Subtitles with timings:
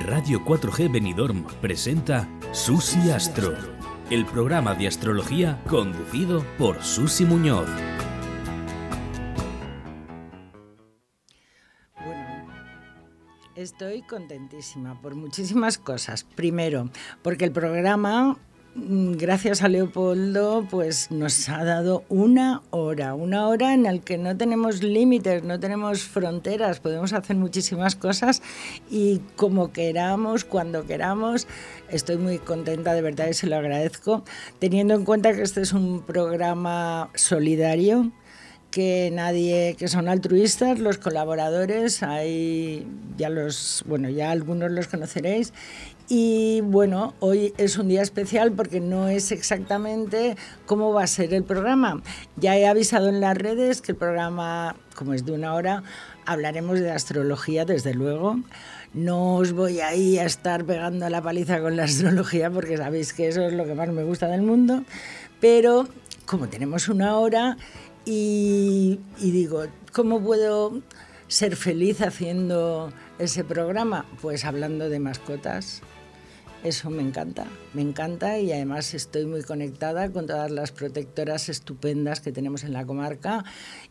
[0.00, 3.54] Radio 4G Benidorm presenta Susi Astro,
[4.10, 7.68] el programa de astrología conducido por Susi Muñoz.
[12.04, 12.46] Bueno,
[13.54, 16.24] estoy contentísima por muchísimas cosas.
[16.24, 16.88] Primero,
[17.22, 18.38] porque el programa
[18.74, 24.36] gracias a Leopoldo, pues nos ha dado una hora, una hora en la que no
[24.36, 28.40] tenemos límites, no tenemos fronteras, podemos hacer muchísimas cosas
[28.90, 31.46] y como queramos, cuando queramos.
[31.90, 34.24] Estoy muy contenta, de verdad, y se lo agradezco,
[34.58, 38.10] teniendo en cuenta que este es un programa solidario
[38.72, 42.86] que nadie, que son altruistas, los colaboradores, hay
[43.18, 45.52] ya los, bueno, ya algunos los conoceréis,
[46.08, 51.32] y bueno, hoy es un día especial porque no es exactamente cómo va a ser
[51.34, 52.02] el programa.
[52.36, 55.82] Ya he avisado en las redes que el programa, como es de una hora,
[56.26, 58.40] hablaremos de astrología, desde luego.
[58.94, 63.28] No os voy ahí a estar pegando la paliza con la astrología porque sabéis que
[63.28, 64.84] eso es lo que más me gusta del mundo.
[65.40, 65.88] Pero
[66.26, 67.56] como tenemos una hora
[68.04, 70.82] y, y digo, ¿cómo puedo
[71.28, 74.06] ser feliz haciendo ese programa?
[74.20, 75.82] Pues hablando de mascotas
[76.64, 82.20] eso me encanta, me encanta y además estoy muy conectada con todas las protectoras estupendas
[82.20, 83.44] que tenemos en la comarca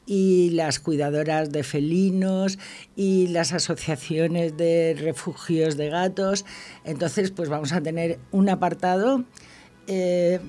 [0.06, 2.60] y las cuidadoras de felinos
[2.96, 6.46] y las asociaciones de refugios de gatos.
[6.86, 9.26] Entonces, pues vamos a tener un apartado.
[9.88, 10.40] Eh,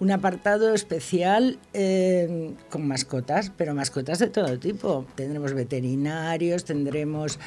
[0.00, 5.06] un apartado especial eh, con mascotas, pero mascotas de todo tipo.
[5.14, 7.38] Tendremos veterinarios, tendremos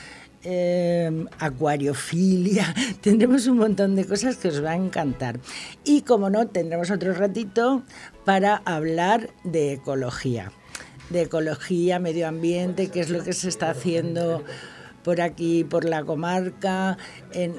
[0.43, 5.39] eh, acuariofilia, tendremos un montón de cosas que os va a encantar.
[5.83, 7.83] Y como no, tendremos otro ratito
[8.25, 10.51] para hablar de ecología,
[11.09, 14.43] de ecología, medio ambiente, qué es lo que se está haciendo
[15.03, 16.97] por aquí, por la comarca,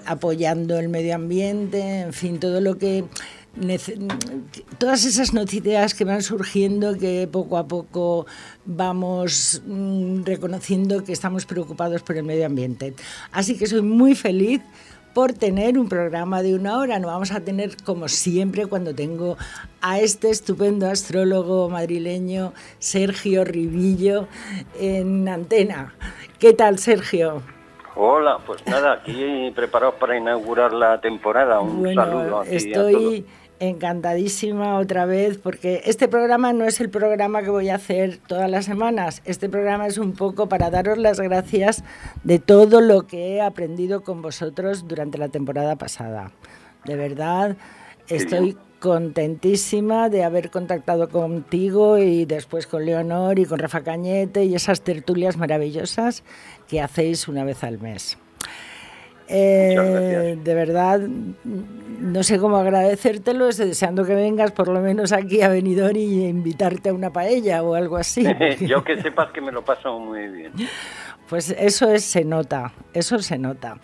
[0.06, 3.04] apoyando el medio ambiente, en fin, todo lo que
[4.78, 8.26] todas esas noticias que van surgiendo que poco a poco
[8.64, 12.94] vamos mm, reconociendo que estamos preocupados por el medio ambiente.
[13.30, 14.62] Así que soy muy feliz
[15.14, 16.98] por tener un programa de una hora.
[16.98, 19.36] No vamos a tener, como siempre, cuando tengo
[19.82, 24.28] a este estupendo astrólogo madrileño, Sergio Ribillo,
[24.80, 25.94] en antena.
[26.38, 27.42] ¿Qué tal, Sergio?
[27.94, 31.60] Hola, pues nada, aquí preparados para inaugurar la temporada.
[31.60, 33.26] Un saludo aquí estoy
[33.68, 38.50] encantadísima otra vez porque este programa no es el programa que voy a hacer todas
[38.50, 39.22] las semanas.
[39.24, 41.84] Este programa es un poco para daros las gracias
[42.24, 46.32] de todo lo que he aprendido con vosotros durante la temporada pasada.
[46.84, 47.56] De verdad,
[48.08, 54.56] estoy contentísima de haber contactado contigo y después con Leonor y con Rafa Cañete y
[54.56, 56.24] esas tertulias maravillosas
[56.66, 58.18] que hacéis una vez al mes.
[59.28, 65.48] Eh, de verdad, no sé cómo agradecértelo, deseando que vengas por lo menos aquí a
[65.48, 68.26] Benidorm y invitarte a una paella o algo así.
[68.60, 70.52] Yo que sepas que me lo paso muy bien.
[71.28, 73.78] Pues eso es, se nota, eso se nota.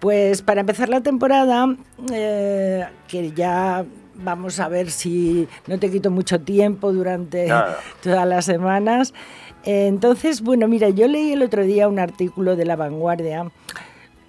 [0.00, 1.74] Pues para empezar la temporada,
[2.12, 3.84] eh, que ya
[4.16, 7.48] vamos a ver si no te quito mucho tiempo durante
[8.02, 9.14] todas las semanas.
[9.64, 13.46] Eh, entonces, bueno, mira, yo leí el otro día un artículo de La Vanguardia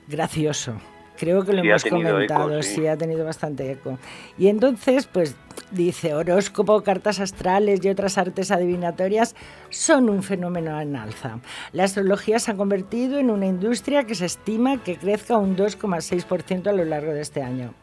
[0.08, 0.74] gracioso.
[1.18, 2.88] Creo que lo hemos comentado, sí.
[2.88, 4.00] ha tenido bastante eco.
[4.38, 5.38] Y entonces, pues
[5.72, 9.36] dice, horóscopo, cartas astrales y otras artes adivinatorias
[9.70, 11.40] son un fenómeno en alza.
[11.72, 16.68] La astrología se ha convertido en una industria que se estima que crezca un 2,6%
[16.68, 17.74] a lo largo de este año.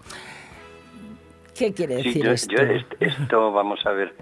[1.56, 2.56] ¿Qué quiere decir esto?
[3.00, 4.14] esto, vamos a ver,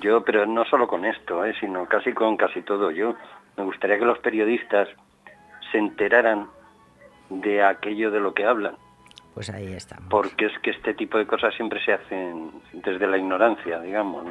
[0.00, 2.90] yo, pero no solo con esto, eh, sino casi con casi todo.
[2.90, 3.14] Yo
[3.56, 4.88] me gustaría que los periodistas
[5.72, 6.48] se enteraran
[7.30, 8.76] de aquello de lo que hablan.
[9.34, 10.08] Pues ahí estamos.
[10.08, 14.24] Porque es que este tipo de cosas siempre se hacen desde la ignorancia, digamos.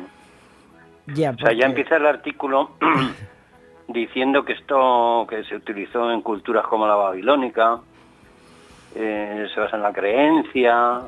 [1.07, 2.71] Ya, O sea, ya empieza el artículo
[3.87, 7.79] diciendo que esto que se utilizó en culturas como la babilónica,
[8.95, 11.01] eh, se basa en la creencia,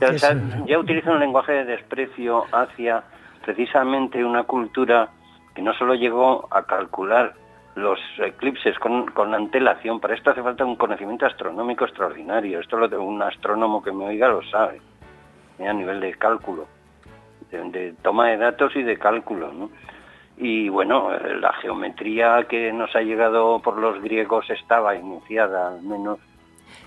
[0.66, 3.04] ya utiliza un lenguaje de desprecio hacia
[3.44, 5.10] precisamente una cultura
[5.54, 7.34] que no solo llegó a calcular
[7.76, 10.00] los eclipses con, con, antelación.
[10.00, 12.58] Para esto hace falta un conocimiento astronómico extraordinario.
[12.58, 14.80] Esto lo de un astrónomo que me oiga lo sabe,
[15.58, 15.68] ¿eh?
[15.68, 16.66] a nivel de cálculo,
[17.50, 19.52] de, toma de datos y de cálculo.
[19.52, 19.70] ¿no?
[20.38, 26.18] Y bueno, la geometría que nos ha llegado por los griegos estaba iniciada, al menos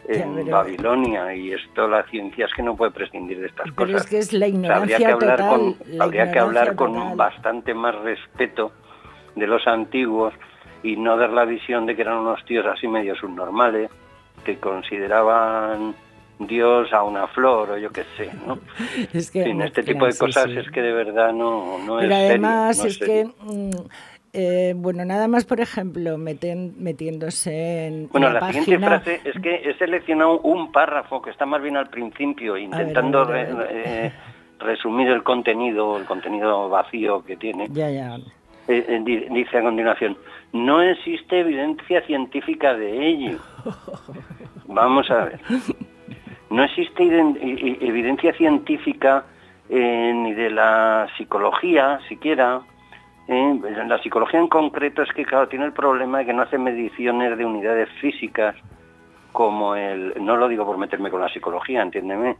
[0.07, 4.05] en Babilonia y esto la ciencia es que no puede prescindir de estas pero cosas.
[4.05, 7.95] Es que es la ignorancia habría que hablar con, habría que hablar con bastante más
[7.95, 8.71] respeto
[9.35, 10.33] de los antiguos
[10.83, 13.89] y no dar la visión de que eran unos tíos así medio subnormales,
[14.43, 15.95] que consideraban
[16.39, 18.59] Dios a una flor o yo qué sé, ¿no?
[19.13, 22.97] Es que, este tipo de cosas es que de verdad no, no Pero además es,
[22.97, 23.25] que...
[23.25, 23.71] Mm,
[24.31, 28.09] eh, bueno, nada más, por ejemplo, metiéndose en.
[28.09, 31.89] Bueno, la, siguiente frase es que he seleccionado un párrafo que está más bien al
[31.89, 34.13] principio, intentando eh,
[34.59, 37.69] resumir el contenido, el contenido vacío que tiene.
[37.71, 38.17] Ya, ya.
[38.71, 40.17] Eh, dice a continuación:
[40.53, 43.37] No existe evidencia científica de ello.
[44.67, 45.39] Vamos a ver.
[46.49, 49.25] No existe evidencia científica
[49.69, 52.61] ni de la psicología siquiera
[53.29, 53.59] ¿eh?
[53.87, 57.37] La psicología en concreto es que, claro, tiene el problema de que no hace mediciones
[57.37, 58.55] de unidades físicas
[59.31, 60.13] como el...
[60.19, 62.37] No lo digo por meterme con la psicología, entiéndeme,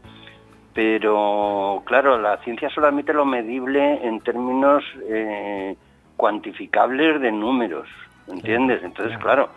[0.74, 5.76] pero, claro, la ciencia solamente lo medible en términos eh,
[6.20, 7.88] cuantificables de números,
[8.28, 8.82] ¿entiendes?
[8.82, 9.48] Entonces, claro,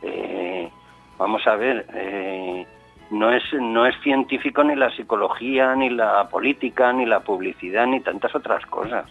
[0.00, 0.70] eh,
[1.18, 1.84] vamos a ver,
[3.10, 7.98] no, es, no es científico ni la psicología, ni la política, ni la publicidad, ni
[7.98, 9.06] tantas otras cosas.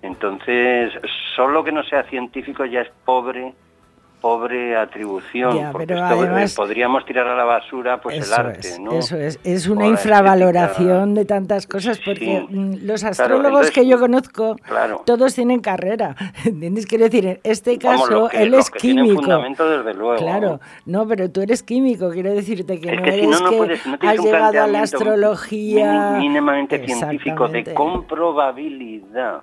[0.00, 0.94] Entonces,
[1.34, 3.52] solo que no sea científico ya es pobre
[4.20, 5.94] pobre atribución, porque
[6.54, 8.98] podríamos tirar a la basura pues el arte, ¿no?
[8.98, 14.56] Eso es, es una infravaloración de tantas cosas, porque mm, los astrólogos que yo conozco,
[15.04, 16.86] todos tienen carrera, ¿entiendes?
[16.86, 19.22] Quiero decir, en este caso, él es químico.
[19.22, 20.16] desde luego.
[20.16, 24.66] Claro, no, pero tú eres químico, quiero decirte que, no eres que has llegado a
[24.66, 26.16] la astrología...
[26.18, 29.42] mínimamente científico, de comprobabilidad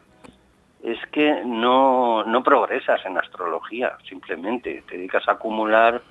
[0.83, 6.01] es que no, no progresas en astrología, simplemente te dedicas a acumular,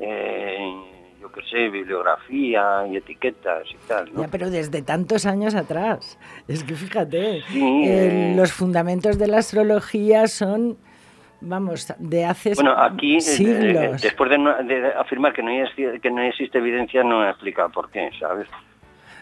[0.00, 0.74] eh,
[1.20, 4.10] yo qué sé, bibliografía y etiquetas y tal.
[4.12, 6.18] Ya, pero desde tantos años atrás.
[6.48, 10.78] Es que fíjate, eh, los fundamentos de la astrología son
[11.42, 14.00] vamos, de hace bueno, aquí, eh, siglos.
[14.00, 18.10] después de, afirmar que no, hay, que no existe evidencia, no he explicado por qué,
[18.18, 18.48] ¿sabes?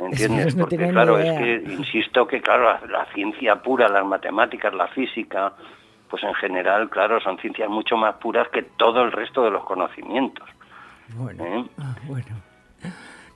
[0.00, 0.54] ¿Entiendes?
[0.54, 5.52] Porque claro, es que insisto que claro, la, ciencia pura, las matemáticas, la física,
[6.08, 9.64] pues en general, claro, son ciencias mucho más puras que todo el resto de los
[9.64, 10.48] conocimientos.
[11.16, 11.64] Bueno, ¿Eh?
[11.78, 11.94] ah,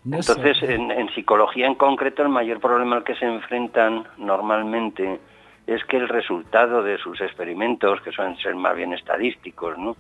[0.05, 5.21] Entonces, en, en, psicología en concreto, el mayor problema al que se enfrentan normalmente
[5.67, 9.97] es que el resultado de sus experimentos, que suelen ser más bien estadísticos, ¿no?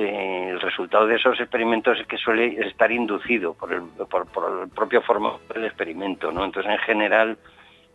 [0.00, 4.68] Eh, el resultado de esos experimentos es que suele estar inducido por el, por, el
[4.68, 6.44] propio formato del experimento, ¿no?
[6.44, 7.36] Entonces, en general,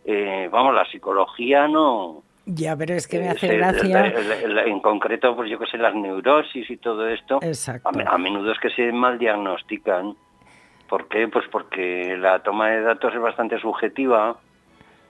[0.04, 2.22] eh, vamos, la psicología no...
[2.44, 4.12] Ya, pero es que me hace gracia...
[4.66, 7.40] en concreto, pues yo que sé, las neurosis y todo esto,
[7.84, 10.14] a, menudo es que se mal diagnostican.
[10.86, 11.26] ¿Por qué?
[11.28, 14.36] Pues porque la toma de datos es bastante subjetiva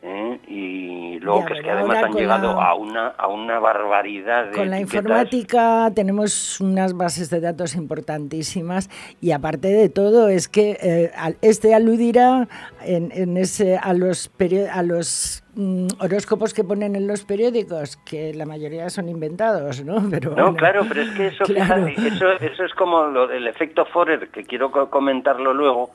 [0.05, 0.39] ¿eh?
[0.47, 4.71] y luego que es que además han llegado a una a una barbaridad de con
[4.71, 8.91] la informática tenemos unas bases de datos importantísimas
[9.21, 11.11] y aparte de todo es que eh,
[11.41, 12.49] este aludirá
[12.85, 14.31] en, en, ese a los
[14.73, 20.03] a los mm, horóscopos que ponen en los periódicos, que la mayoría son inventados, ¿no?
[20.11, 24.29] Pero, no, claro, pero es que eso, eso, eso, es como lo, el efecto Forer,
[24.29, 25.91] que quiero comentarlo luego,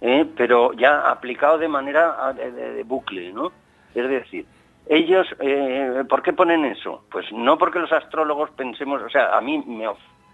[0.00, 0.26] ¿eh?
[0.36, 3.52] pero ya aplicado de manera de bucle, ¿no?
[3.94, 4.46] Es decir,
[4.88, 7.04] ellos, eh, ¿por qué ponen eso?
[7.10, 9.86] Pues no porque los astrólogos pensemos, o sea, a mí me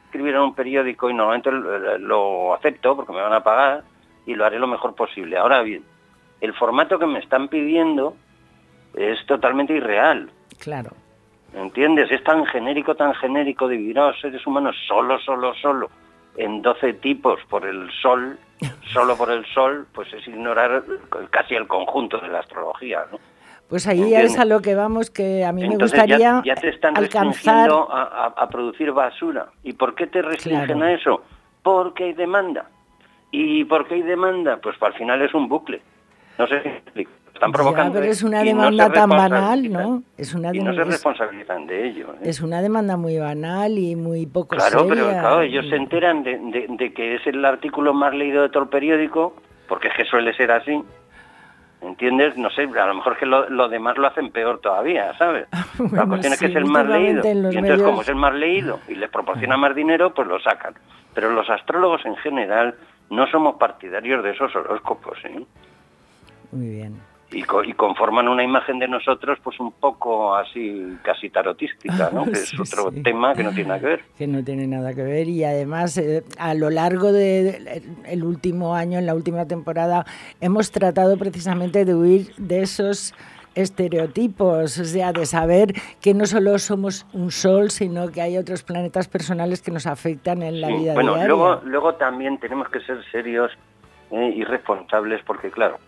[0.05, 1.51] escribieron un periódico y normalmente
[1.99, 3.83] lo, acepto porque me van a pagar
[4.27, 5.37] y lo haré lo mejor posible.
[5.37, 5.83] Ahora bien,
[6.45, 8.17] el formato que me están pidiendo
[8.95, 10.31] es totalmente irreal.
[10.59, 10.91] Claro.
[11.55, 12.11] ¿Entiendes?
[12.11, 15.91] Es tan genérico, tan genérico, dividir a los seres humanos solo, solo, solo,
[16.37, 18.39] en 12 tipos por el sol,
[18.93, 20.83] solo por el sol, pues es ignorar
[21.31, 23.19] casi el conjunto de la astrología, ¿no?
[23.69, 26.69] Pues ahí ya es a lo que vamos, que a mí me gustaría ya, te
[26.69, 29.47] están alcanzar a, producir basura.
[29.63, 31.23] ¿Y por qué te restringen a eso?
[31.63, 32.69] Porque hay demanda.
[33.31, 34.59] ¿Y por qué hay demanda?
[34.59, 35.81] Pues al final es un bucle.
[36.39, 37.11] No sé si explico.
[37.33, 37.95] Están provocando.
[37.95, 40.03] pero es una demanda tan banal, ¿no?
[40.17, 42.15] Es una y no se responsabilizan de ello.
[42.15, 42.29] ¿eh?
[42.29, 46.39] Es una demanda muy banal y muy poco Claro, pero claro, ellos se enteran de,
[46.69, 49.35] de que es el artículo más leído de todo el periódico,
[49.69, 50.81] porque es que suele ser así
[51.85, 52.37] ¿Entiendes?
[52.39, 55.47] No sé, a lo mejor que lo, demás lo hacen peor todavía, ¿sabes?
[55.93, 57.23] la cuestión es que es el más leído.
[57.25, 60.75] Y entonces, como es el más leído y les proporciona más dinero, pues lo sacan.
[61.13, 62.75] Pero los astrólogos en general
[63.11, 65.45] no somos partidarios de esos horóscopos, ¿eh?
[66.55, 67.01] Muy bien
[67.35, 72.25] y, conforman una imagen de nosotros pues un poco así casi tarotística, ¿no?
[72.33, 74.05] que es otro tema que no tiene nada que ver.
[74.17, 78.25] Que no tiene nada que ver y además eh, a lo largo del de, el
[78.25, 80.05] último año, en la última temporada,
[80.41, 83.15] hemos tratado precisamente de huir de esos
[83.55, 88.65] estereotipos, o sea, de saber que no solo somos un sol, sino que hay otros
[88.65, 91.29] planetas personales que nos afectan en la vida bueno, diaria.
[91.29, 93.53] Luego, luego también tenemos que ser serios
[94.11, 95.79] eh, y responsables porque, claro,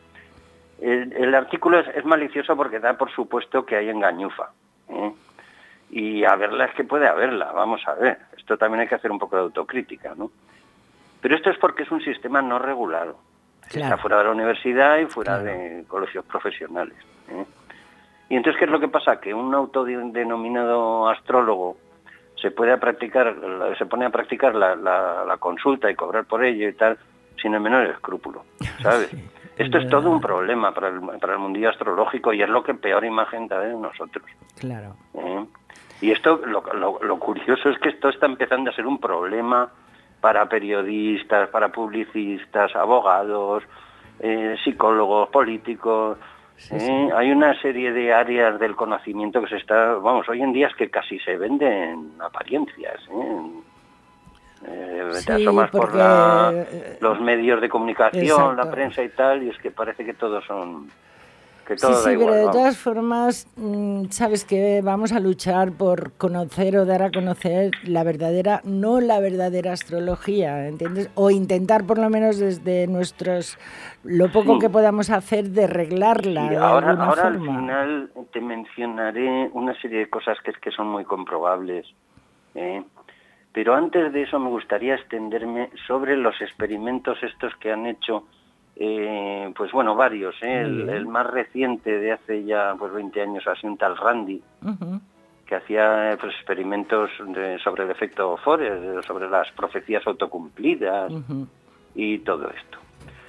[0.81, 4.51] el, artículo es, malicioso porque da por supuesto que hay engañufa.
[4.89, 5.13] ¿eh?
[5.91, 8.19] Y a verla es que puede haberla, vamos a ver.
[8.37, 10.31] Esto también hay que hacer un poco de autocrítica, ¿no?
[11.21, 13.19] Pero esto es porque es un sistema no regulado.
[13.69, 16.97] Está fuera de la universidad y fuera de colegios profesionales.
[17.29, 17.45] ¿eh?
[18.29, 19.21] Y entonces, ¿qué es lo que pasa?
[19.21, 21.77] Que un autodenominado astrólogo
[22.41, 23.35] se puede practicar,
[23.79, 26.99] se pone a practicar la, consulta y cobrar por ello y tal,
[27.41, 28.45] sin el menor escrúpulo,
[28.83, 29.11] ¿sabes?
[29.57, 32.75] Esto es todo un problema para el, para el mundillo astrológico y es lo que
[32.75, 34.27] peor imagen da de nosotros.
[34.59, 34.95] Claro.
[35.15, 35.45] ¿Eh?
[36.03, 36.63] Y esto, lo,
[37.01, 39.71] lo, curioso es que esto está empezando a ser un problema
[40.21, 43.63] para periodistas, para publicistas, abogados,
[44.21, 46.19] eh, psicólogos, políticos.
[46.71, 47.09] ¿eh?
[47.15, 50.75] Hay una serie de áreas del conocimiento que se está, vamos, hoy en día es
[50.75, 53.01] que casi se venden apariencias.
[53.11, 53.63] ¿eh?
[54.65, 59.71] Eh te asomas por los medios de comunicación, la prensa y tal, y es que
[59.71, 60.89] parece que todos son
[61.75, 66.85] sí, sí, pero de todas formas, mm, sabes que vamos a luchar por conocer o
[66.85, 71.11] dar a conocer la verdadera, no la verdadera astrología, ¿entiendes?
[71.15, 73.59] O intentar por lo menos desde nuestros,
[74.05, 76.49] lo poco que podamos hacer de arreglarla.
[76.49, 81.05] de ahora ahora al final te mencionaré una serie de cosas que, que son muy
[81.05, 81.87] comprobables.
[82.55, 82.83] ¿eh?
[83.57, 88.25] Pero antes de eso me gustaría extenderme sobre los experimentos estos que han hecho
[88.77, 90.35] eh, pues bueno, varios.
[90.43, 90.61] ¿eh?
[90.61, 94.43] El, más reciente de hace ya pues 20 años ha sido un tal Randy,
[95.47, 97.09] que hacía pues, experimentos
[97.65, 101.11] sobre el efecto Forer, sobre las profecías autocumplidas
[101.95, 102.79] y todo esto.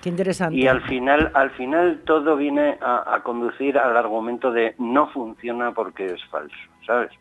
[0.02, 0.58] Qué interesante.
[0.58, 6.08] Y al final, al final todo viene a, conducir al argumento de no funciona porque
[6.08, 7.12] es falso, ¿sabes?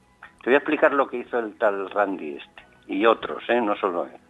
[0.42, 3.60] Te voy a explicar lo que hizo el tal Randy este y otros, ¿eh?
[3.60, 4.20] no solo él.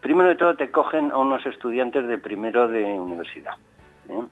[0.00, 3.54] Primero de todo te cogen a unos estudiantes de primero de universidad.
[4.08, 4.22] ¿eh?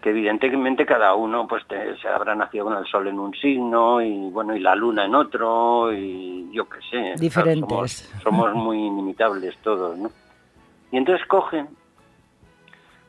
[0.00, 1.64] que evidentemente cada uno pues
[2.00, 5.14] se habrá nacido con el sol en un signo y bueno y la luna en
[5.14, 10.10] otro y yo qué sé diferentes somos, muy inimitables todos no
[10.90, 11.68] y entonces cogen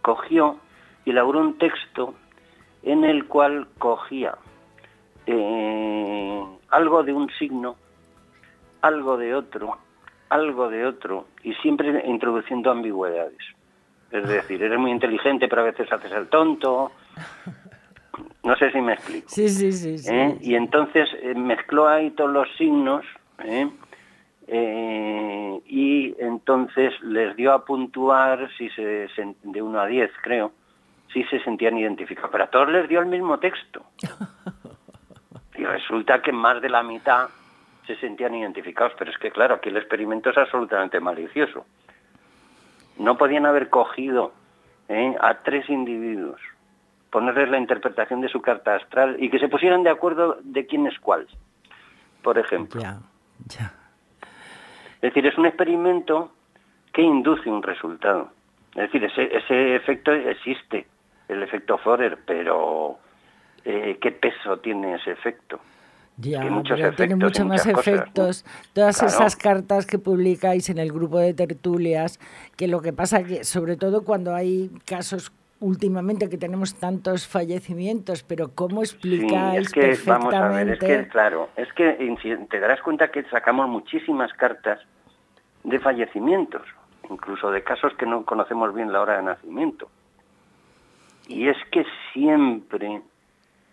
[0.02, 0.58] cogió
[1.06, 2.14] y elaboró un texto
[2.84, 4.36] en el cual cogía
[5.26, 7.75] eh, algo de un signo
[8.82, 9.78] algo de otro
[10.32, 13.38] algo de otro y siempre introduciendo ambigüedades.
[14.12, 16.92] Es decir, eres muy inteligente, pero a veces haces el tonto.
[18.44, 19.28] No sé si me explico.
[19.30, 20.10] Sí, sí, sí.
[20.10, 20.38] ¿Eh?
[20.42, 23.06] Y entonces eh, mezcló ahí todos los signos
[23.44, 23.70] ¿eh?
[25.68, 29.08] y entonces les dio a puntuar si se,
[29.44, 30.51] de 1 a 10, creo,
[31.13, 32.32] si se sentían identificados.
[32.32, 33.84] Pero a todos les dio el mismo texto.
[35.62, 37.30] Y resulta que más de la mitad
[37.86, 41.68] se sentían identificados, pero es que claro, aquí el experimento es absolutamente malicioso.
[42.98, 44.34] No podían haber cogido
[44.89, 45.15] ¿eh?
[45.22, 46.41] a tres individuos,
[47.12, 50.88] ponerles la interpretación de su carta astral y que se pusieran de acuerdo de quién
[50.88, 51.27] es cuál,
[52.24, 52.82] por ejemplo.
[54.96, 56.32] Es decir, es un experimento
[56.91, 58.32] que induce un resultado.
[58.72, 60.88] Es decir, ese, ese efecto existe,
[61.27, 62.98] el efecto Forer, pero
[63.65, 65.60] eh, ¿qué peso tiene ese efecto?
[66.18, 68.46] Ya, pero tiene mucho más efectos.
[68.74, 72.20] Todas esas cartas que publicáis en el grupo de tertulias,
[72.58, 78.24] que lo que pasa que, sobre todo cuando hay casos últimamente que tenemos tantos fallecimientos,
[78.24, 80.10] pero ¿cómo explicáis es que, perfectamente?
[80.10, 82.15] Vamos a ver, es que, claro, es que
[82.50, 84.80] te darás cuenta que sacamos muchísimas cartas
[85.63, 86.63] de fallecimientos,
[87.10, 89.89] incluso de casos que no conocemos bien la hora de nacimiento.
[91.27, 93.01] Y es que siempre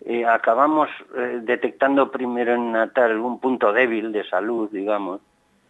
[0.05, 5.21] eh, acabamos eh, detectando primero en Natal un punto débil de salud, digamos,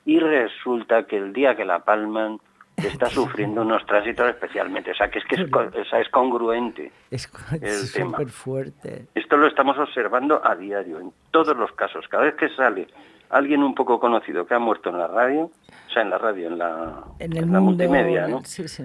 [0.05, 2.39] y resulta que el día que la palman
[2.77, 4.91] está sufriendo unos tránsitos especialmente.
[4.91, 8.17] O sea, que es que es, es congruente es, el tema.
[8.27, 9.07] fuerte.
[9.15, 12.07] Esto lo estamos observando a diario, en todos los casos.
[12.07, 12.88] Cada vez que sale
[13.29, 16.48] alguien un poco conocido que ha muerto en la radio, o sea, en la radio,
[16.48, 18.41] en la, en la multimedia, ¿no?
[18.43, 18.83] Sí, sí.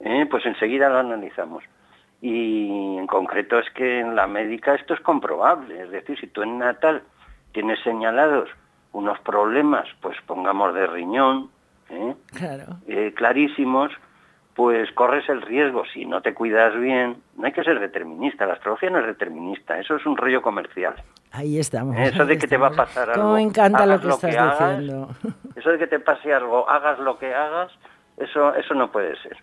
[0.00, 1.64] Eh, pues enseguida lo analizamos.
[2.26, 5.82] Y en concreto es que en la médica esto es comprobable.
[5.82, 7.02] Es decir, si tú en Natal
[7.52, 8.48] tienes señalados
[8.92, 11.50] unos problemas, pues pongamos de riñón,
[11.90, 12.14] ¿eh?
[12.88, 13.92] Eh, clarísimos,
[14.54, 15.82] pues corres el riesgo.
[15.92, 18.46] Si no te cuidas bien, no hay que ser determinista.
[18.46, 20.94] La astrología no es determinista, eso es un rollo comercial.
[21.30, 21.94] Ahí estamos.
[21.98, 23.34] Eso de que te va a pasar algo.
[23.34, 25.10] me encanta lo que estás diciendo.
[25.56, 27.70] Eso de que te pase algo, hagas lo que hagas,
[28.16, 29.36] eso, eso no puede ser.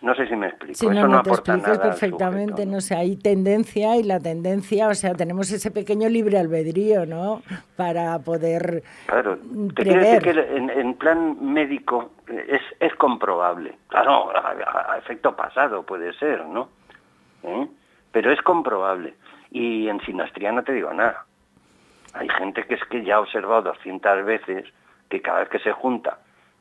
[0.00, 0.74] No sé si me explico.
[0.74, 5.14] Sí, no, no, te explicas perfectamente, no sé, hay tendencia y la tendencia, o sea,
[5.14, 7.42] tenemos ese pequeño libre albedrío, ¿no?
[7.76, 9.38] Para poder Claro,
[9.74, 13.76] te quiero decir que en, plan médico es, es comprobable.
[13.88, 16.68] Claro, a, efecto pasado puede ser, ¿no?
[17.42, 17.66] ¿Eh?
[18.12, 19.14] Pero es comprobable.
[19.50, 21.24] Y en sinastría no te digo nada.
[22.14, 24.64] Hay gente que es que ya ha observado 200 veces
[25.08, 26.18] que cada vez que se junta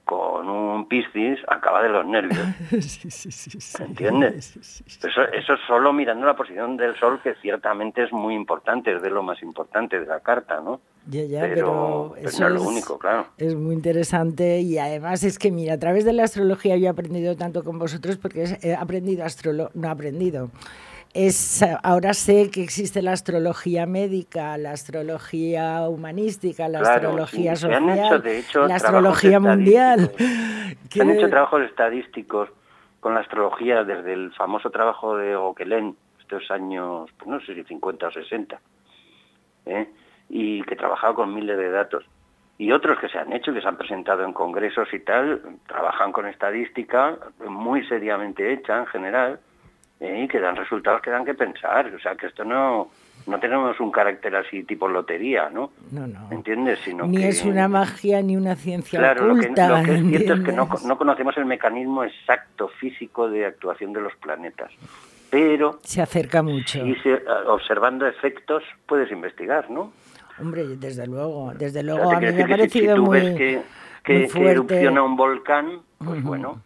[0.07, 2.47] con un piscis acaba de los nervios.
[3.79, 4.55] ¿Entiendes?
[5.03, 9.09] Eso, eso solo mirando la posición del sol, que ciertamente es muy importante, es de
[9.09, 10.79] lo más importante de la carta, ¿no?
[11.09, 13.27] Ya, ya, pero, eso no es lo único, claro.
[13.37, 16.89] Es muy interesante y además es que, mira, a través de la astrología yo he
[16.89, 20.49] aprendido tanto con vosotros porque he aprendido astrología, no he aprendido,
[21.17, 28.75] es, ahora sé que existe la astrología médica, la astrología humanística, la astrología social, la
[28.75, 30.11] astrología mundial.
[30.89, 32.49] Se han hecho trabajos estadísticos
[32.99, 37.63] con la astrología desde el famoso trabajo de Gauquelin, estos años, pues no sé si
[37.63, 38.61] 50 o 60,
[39.65, 39.89] ¿eh?
[40.29, 42.05] y que trabajaba con miles de datos.
[42.59, 46.11] Y otros que se han hecho, que se han presentado en congresos y tal, trabajan
[46.11, 49.39] con estadística muy seriamente hecha en general,
[49.99, 50.23] ¿eh?
[50.23, 51.93] y que dan resultados que dan que pensar.
[51.93, 52.89] O sea, que esto no,
[53.25, 55.71] no tenemos un carácter así tipo lotería, ¿no?
[55.91, 56.31] No, no.
[56.31, 56.79] ¿Entiendes?
[56.83, 59.79] Sino ni es una magia ni una ciencia claro, oculta.
[59.79, 63.93] Lo que, es cierto es que no, no, conocemos el mecanismo exacto físico de actuación
[63.93, 64.71] de los planetas.
[65.29, 65.79] Pero...
[65.83, 66.85] Se acerca mucho.
[66.85, 66.95] Y
[67.47, 69.91] observando efectos puedes investigar, ¿no?
[70.39, 73.61] Hombre, desde luego, desde luego a mí me ha parecido si, muy, ves que,
[74.03, 76.61] que, erupciona un volcán, pues bueno,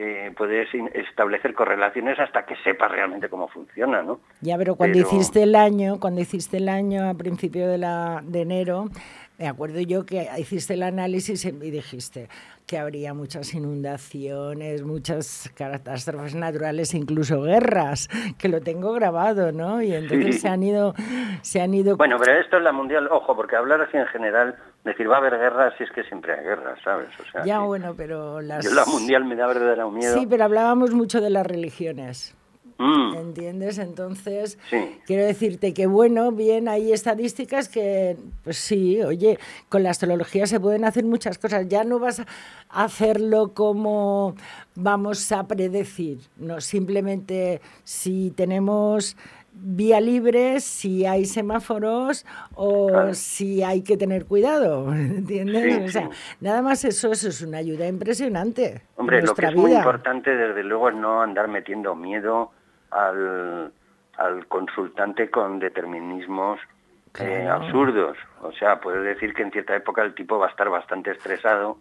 [0.00, 4.20] eh, puedes establecer correlaciones hasta que sepas realmente cómo funciona, ¿no?
[4.40, 8.42] Ya, pero cuando hiciste el año, cuando hiciste el año a principio de, la, de
[8.42, 8.90] enero,
[9.38, 12.28] me acuerdo yo que hiciste el análisis y dijiste,
[12.66, 19.80] que habría muchas inundaciones, muchas catástrofes naturales, incluso guerras, que lo tengo grabado, ¿no?
[19.80, 20.94] Y entonces se han ido,
[21.42, 21.96] se han ido.
[21.96, 25.18] Bueno, pero esto es la mundial, ojo, porque hablar así en general, decir va a
[25.18, 27.08] haber guerras, si es que siempre hay guerras, ¿sabes?
[27.20, 28.64] O sea, ya bueno, pero las.
[28.64, 30.14] Yo la mundial me da verdadero miedo.
[30.14, 32.37] Sí, pero hablábamos mucho de las religiones.
[32.78, 33.14] Mm.
[33.16, 33.78] ¿Entiendes?
[33.78, 34.56] Entonces,
[35.04, 39.38] quiero decirte que, bueno, bien, hay estadísticas que, pues sí, oye,
[39.68, 41.66] con la astrología se pueden hacer muchas cosas.
[41.68, 44.36] Ya no vas a hacerlo como
[44.76, 49.16] vamos a predecir, no, simplemente si tenemos
[49.60, 55.84] vía libre, si hay semáforos o si hay que tener cuidado, ¿entiendes?
[55.84, 56.10] o sea,
[56.40, 58.82] nada más eso, eso es una ayuda impresionante.
[58.94, 62.52] Hombre, lo que es muy importante, desde luego, es no andar metiendo miedo
[62.90, 63.72] al,
[64.16, 66.60] al consultante con determinismos
[67.18, 68.16] eh, absurdos.
[68.42, 71.78] O sea, puedes decir que en cierta época el tipo va a estar bastante estresado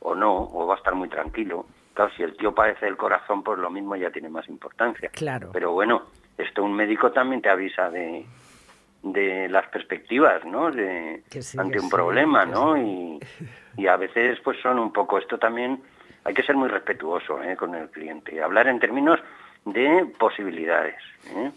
[0.00, 1.66] o no, o va a estar muy tranquilo.
[1.94, 5.10] Claro, si el tío padece el corazón, pues lo mismo ya tiene más importancia.
[5.10, 5.50] Claro.
[5.52, 6.04] Pero bueno,
[6.38, 8.24] esto un médico también te avisa de,
[9.02, 10.70] de las perspectivas, ¿no?
[10.70, 11.22] De,
[11.58, 12.76] ante un problema, ¿no?
[12.76, 13.18] Y,
[13.76, 15.82] y, a veces pues son un poco, esto también
[16.24, 17.56] hay que ser muy respetuoso ¿eh?
[17.56, 18.42] con el cliente.
[18.42, 19.20] Hablar en términos
[19.64, 20.96] de posibilidades.
[21.34, 21.50] ¿eh?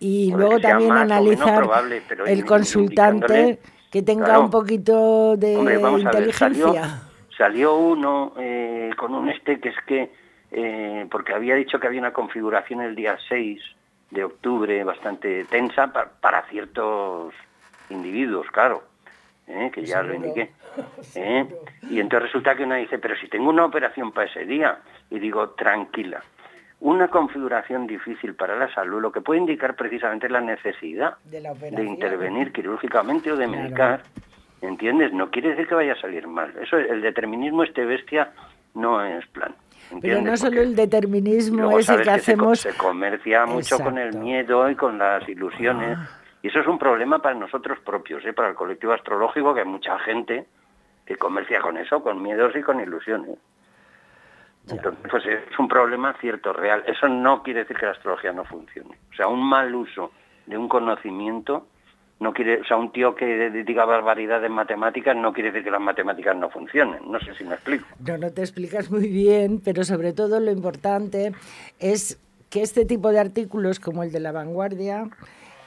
[0.00, 1.68] Y luego también analizar
[2.26, 3.58] el consultante
[3.90, 5.54] que tenga un poquito de
[5.98, 7.02] inteligencia.
[7.36, 10.10] salió, uno eh, con un este que es que,
[10.50, 13.60] eh, porque había dicho que había una configuración el día 6
[14.10, 17.34] de octubre bastante tensa para, ciertos
[17.90, 18.82] individuos, claro,
[19.46, 20.50] que ya lo indiqué.
[21.90, 24.78] Y entonces resulta que uno dice, pero si tengo una operación para ese día,
[25.10, 26.22] y digo, tranquila,
[26.80, 32.52] una configuración difícil para la salud, lo que puede indicar precisamente la necesidad de, intervenir
[32.52, 34.02] quirúrgicamente o de medicar,
[34.60, 35.12] ¿entiendes?
[35.12, 36.54] No quiere decir que vaya a salir mal.
[36.62, 38.30] Eso, el determinismo este bestia
[38.74, 39.54] no es plan.
[40.00, 42.60] Pero no solo el determinismo ese que, hacemos...
[42.60, 45.98] Se, comercia mucho con el miedo y con las ilusiones.
[45.98, 46.08] Ah.
[46.42, 48.32] Y eso es un problema para nosotros propios, ¿eh?
[48.32, 50.46] para el colectivo astrológico, que hay mucha gente
[51.06, 53.38] que comercia con eso, con miedos y con ilusiones.
[54.70, 56.84] Entonces, pues es un problema cierto, real.
[56.86, 58.96] Eso no quiere decir que la astrología no funcione.
[59.12, 60.12] O sea, un mal uso
[60.46, 61.66] de un conocimiento
[62.20, 65.70] no quiere, o sea, un tío que diga barbaridad en matemáticas no quiere decir que
[65.70, 67.00] las matemáticas no funcionen.
[67.10, 67.86] No sé si me explico.
[68.04, 71.32] No, no te explicas muy bien, pero sobre todo lo importante
[71.78, 75.08] es que este tipo de artículos como el de la vanguardia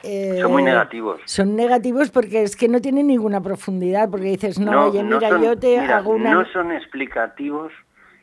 [0.02, 1.20] son muy eh, negativos.
[1.24, 5.56] Son negativos porque es que no tienen ninguna profundidad, porque dices, no, oye, mira, yo
[5.56, 6.34] te hago una...
[6.34, 7.72] No son explicativos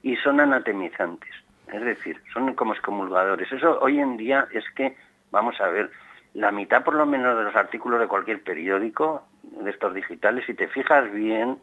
[0.04, 1.32] y son anatemizantes,
[1.72, 3.52] es decir, son como excomulgadores.
[3.52, 4.96] Eso hoy en día es que,
[5.32, 5.90] vamos a ver,
[6.34, 10.54] la mitad por lo menos de los artículos de cualquier periódico, de estos digitales, si
[10.54, 11.58] te fijas bien,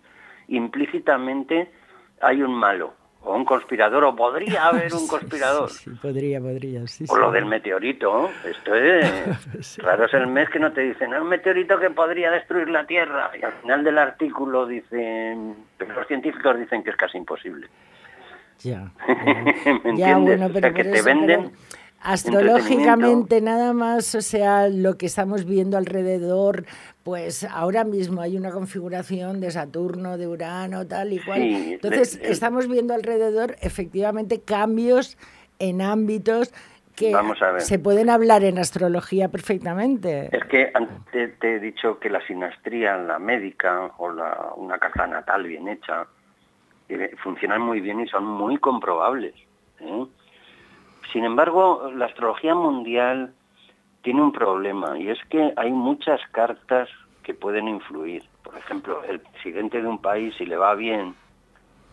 [0.48, 1.70] implícitamente
[2.20, 2.94] hay un malo
[3.26, 5.68] o un conspirador, o podría haber un conspirador.
[5.70, 7.04] Sí, podría, podría, sí.
[7.08, 9.78] O lo del meteorito, esto es...
[9.82, 12.86] Raro es el mes que no te dicen, es un meteorito que podría destruir la
[12.86, 17.66] Tierra, y al final del artículo dicen, los científicos dicen que es casi imposible.
[18.60, 18.92] Ya,
[19.96, 21.52] ya, bueno, pero que te venden...
[21.98, 26.64] Astrológicamente nada más, o sea, lo que estamos viendo alrededor,
[27.02, 31.42] pues ahora mismo hay una configuración de Saturno, de Urano, tal y cual.
[31.42, 35.18] Entonces, estamos viendo alrededor efectivamente cambios
[35.58, 36.52] en ámbitos
[36.94, 37.12] que
[37.58, 40.28] se pueden hablar en astrología perfectamente.
[40.32, 45.06] Es que antes te he dicho que la sinastría, la médica o la, una carta
[45.06, 46.06] natal bien hecha,
[47.22, 49.34] funcionan muy bien y son muy comprobables.
[49.80, 50.06] ¿eh?
[51.12, 53.34] Sin embargo, la astrología mundial
[54.02, 56.88] tiene un problema y es que hay muchas cartas
[57.22, 58.22] que pueden influir.
[58.42, 61.14] Por ejemplo, el presidente de un país, si le va bien,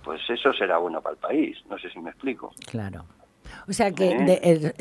[0.03, 1.57] pues eso será bueno para el país.
[1.69, 2.51] No sé si me explico.
[2.69, 3.05] Claro.
[3.67, 4.73] O sea que ¿Eh?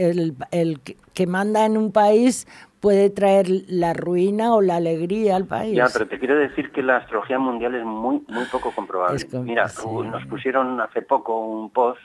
[0.50, 0.80] el,
[1.14, 2.46] que manda en un país
[2.82, 5.74] puede traer la ruina o la alegría al país.
[5.74, 9.24] Ya, pero te quiero decir que la astrología mundial es muy muy poco comprobable.
[9.44, 12.00] Mira, nos pusieron hace poco un post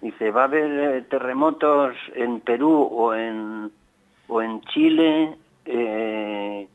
[0.00, 3.72] Dice, va a haber eh, terremotos en Perú o en,
[4.28, 6.68] o en Chile eh,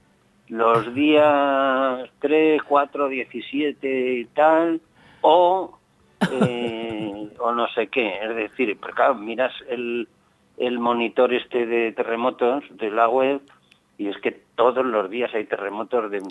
[0.50, 4.82] los días 3, 4, 17 y tal,
[5.22, 5.78] o,
[6.32, 8.18] eh, o no sé qué.
[8.22, 10.08] Es decir, pero claro, miras el,
[10.58, 13.42] el monitor este de terremotos de la web
[13.98, 16.22] y es que todos los días hay terremotos de,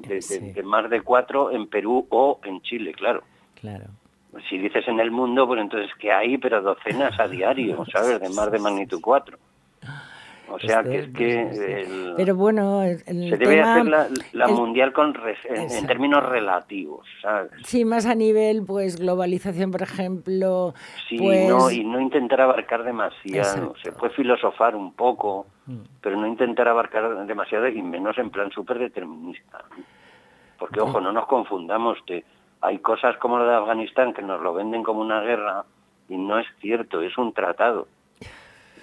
[0.54, 3.22] de más de cuatro en Perú o en Chile, claro.
[3.54, 3.86] Claro
[4.48, 8.20] si dices en el mundo, pues entonces que hay, pero docenas a diario, ¿sabes?
[8.20, 9.38] De más de magnitud 4.
[10.50, 12.14] O sea que es que...
[12.16, 13.86] pero bueno, se debe hacer
[14.32, 17.52] la, mundial con en, términos relativos, ¿sabes?
[17.64, 20.74] Sí, más a nivel, pues, globalización, por ejemplo.
[21.08, 23.74] Sí, pues no, y no intentar abarcar demasiado.
[23.82, 25.78] Se puede filosofar un poco, mm.
[26.00, 29.64] pero no intentar abarcar demasiado y menos en plan súper determinista.
[30.58, 31.98] Porque, ojo, no nos confundamos.
[32.06, 32.24] Te,
[32.60, 35.64] hay cosas como lo de Afganistán que nos lo venden como una guerra
[36.08, 37.86] y no es cierto, es un tratado.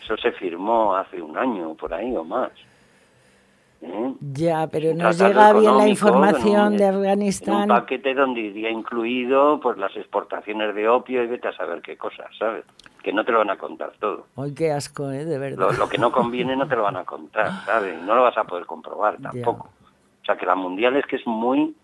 [0.08, 2.52] Eso se firmó hace un año, por ahí o más.
[3.82, 4.14] ¿Eh?
[4.22, 7.64] Ya, pero no llega bien la información de Afganistán.
[7.64, 11.98] Un paquete donde iría incluido pues las exportaciones de opio y vete a saber qué
[11.98, 12.64] cosas, ¿sabes?
[13.04, 14.28] Que no te lo van a contar todo.
[14.38, 15.26] Ay, qué asco, ¿eh?
[15.26, 15.72] De verdad.
[15.78, 18.02] Lo, que no conviene no te lo van a contar, ¿sabes?
[18.02, 19.68] No lo vas a poder comprobar tampoco.
[20.22, 21.76] O sea, que la mundial es que es muy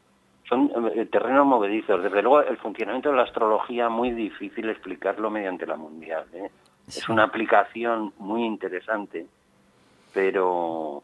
[0.47, 2.01] son eh, terrenos movedizos.
[2.01, 6.25] Desde luego, el funcionamiento de la astrología muy difícil explicarlo mediante la mundial.
[6.33, 6.49] ¿eh?
[6.87, 9.25] Es una aplicación muy interesante,
[10.13, 11.03] pero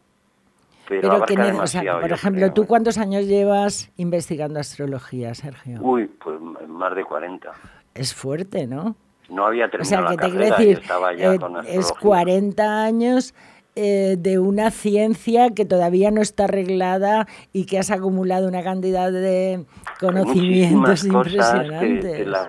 [0.90, 5.78] pero, que por ejemplo, ¿tú cuántos años llevas investigando astrología, Sergio?
[5.80, 7.52] Uy, pues más de 40.
[7.94, 8.96] Es fuerte, ¿no?
[9.28, 11.38] No había terminado o sea, que te decir, estaba ya eh,
[11.68, 13.34] es 40 años
[13.76, 19.12] eh, de una ciencia que todavía no está arreglada y que has acumulado una cantidad
[19.12, 19.64] de
[20.00, 22.04] conocimientos impresionantes.
[22.04, 22.48] Que, que, las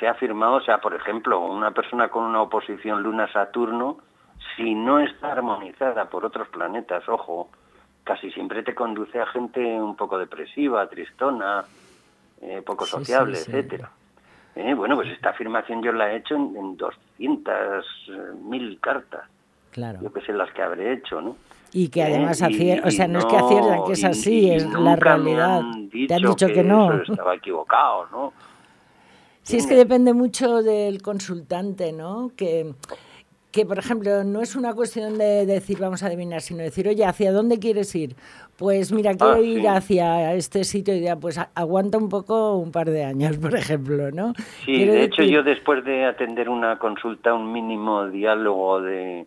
[0.00, 3.98] he afirmado, o sea, por ejemplo, una persona con una oposición Luna-Saturno,
[4.56, 7.50] si no está armonizada por otros planetas, ojo,
[8.04, 11.64] casi siempre te conduce a gente un poco depresiva, tristona,
[12.40, 13.90] eh, poco sociable, etcétera.
[14.54, 19.24] Eh, bueno, pues esta afirmación yo la he hecho en, en 200.000 cartas.
[20.00, 21.36] Yo que sé las que habré hecho, ¿no?
[21.72, 24.96] Y que además eh, o sea, no, es que aciertan, que es así, es la
[24.96, 25.60] realidad.
[25.90, 27.02] Te han dicho que, no.
[27.02, 28.32] Estaba equivocado, ¿no?
[29.46, 32.32] Sí, es que depende mucho del consultante, ¿no?
[32.36, 32.72] Que,
[33.52, 37.04] que, por ejemplo, no es una cuestión de decir vamos a adivinar, sino decir, oye,
[37.04, 38.16] ¿hacia dónde quieres ir?
[38.58, 42.72] Pues mira, quiero ah, ir hacia este sitio y ya, pues aguanta un poco un
[42.72, 44.32] par de años, por ejemplo, ¿no?
[44.64, 49.26] Sí, de hecho yo después de atender una consulta, un mínimo diálogo de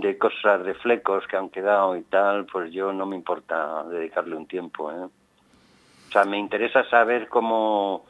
[0.00, 4.36] de cosas, de flecos que han quedado y tal, pues yo no me importa dedicarle
[4.36, 4.90] un tiempo.
[4.90, 5.04] ¿eh?
[5.04, 8.04] O sea, me interesa saber cómo,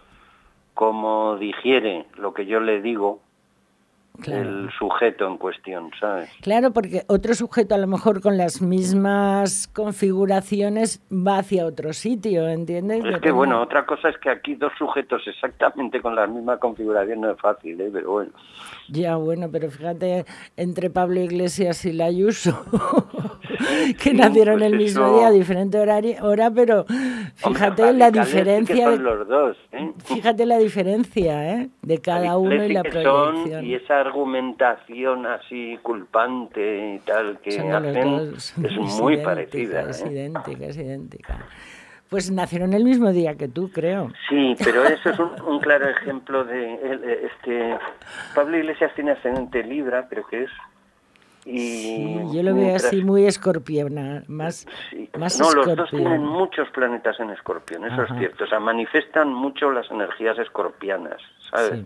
[0.77, 3.21] cómo digiere lo que yo le digo
[4.25, 6.31] el sujeto en cuestión, ¿sabes?
[6.41, 12.49] Claro, porque otro sujeto a lo mejor con las mismas configuraciones va hacia otro sitio,
[12.49, 13.05] ¿entiendes?
[13.05, 17.21] Es que bueno, otra cosa es que aquí dos sujetos exactamente con la misma configuración
[17.21, 17.91] no es fácil, ¿eh?
[17.93, 18.33] pero bueno.
[18.89, 20.25] Ya, bueno, pero fíjate,
[20.57, 22.11] entre Pablo Iglesias y la
[24.03, 26.85] Que nacieron pues el mismo día, diferente horario, hora, pero
[27.35, 28.91] fíjate la diferencia.
[28.91, 29.93] de, los dos, ¿eh?
[30.05, 31.69] Fíjate la diferencia, ¿eh?
[31.83, 33.65] De cada uno y la proyección.
[33.65, 38.55] y esa argumentación así culpante y tal que hacen es
[39.01, 39.91] muy parecida.
[39.91, 40.11] Es ¿eh?
[40.11, 41.47] idéntica, es idéntica.
[42.09, 44.13] pues nacieron el mismo día que tú, creo.
[44.29, 47.77] Sí, pero eso es un, claro ejemplo de este
[48.35, 50.51] Pablo Iglesias tiene ascendente Libra, pero que es
[51.49, 54.67] y yo lo veo así muy escorpiona, más,
[55.17, 58.45] más No, los dos tienen muchos planetas en escorpión, eso es cierto.
[58.45, 61.85] O sea, manifestan mucho las energías escorpianas, ¿sabes?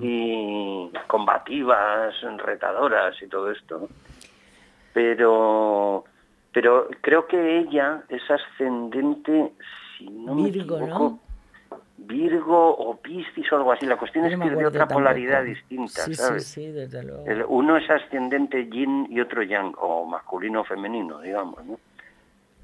[0.00, 3.86] Y combativas, retadoras y todo esto.
[4.94, 6.04] Pero,
[6.50, 9.52] pero creo que ella es ascendente,
[9.98, 11.20] si no me equivoco,
[11.98, 13.84] Virgo o Piscis o algo así.
[13.84, 16.46] La cuestión es que es de otra polaridad distinta, ¿sabes?
[16.46, 17.24] Sí, sí, desde luego.
[17.48, 21.78] uno es ascendente yin y otro yang, o masculino o femenino, digamos, ¿no?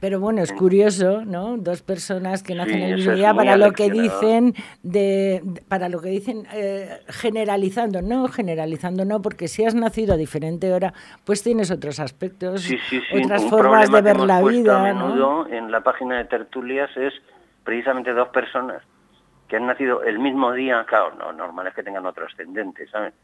[0.01, 1.57] Pero bueno, es curioso, ¿no?
[1.57, 6.01] Dos personas que nacen en el mismo día para lo que dicen de, para lo
[6.03, 10.93] que dicen eh, generalizando, no generalizando, no, porque si has nacido a diferente hora,
[11.25, 12.69] pues tienes otros aspectos,
[13.15, 15.49] otras formas de ver la vida, ¿no?
[15.49, 17.15] En la página de tertulias es
[17.65, 18.83] precisamente dos personas
[19.49, 23.15] que han nacido el mismo día, claro, no, normal es que tengan otro ascendente, ¿sabes?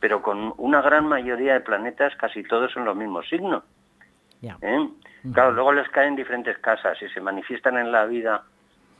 [0.00, 3.62] Pero con una gran mayoría de planetas casi todos son los mismos signos.
[4.42, 4.88] ¿eh?
[5.32, 8.42] Claro, luego les caen diferentes casas y se manifiestan en la vida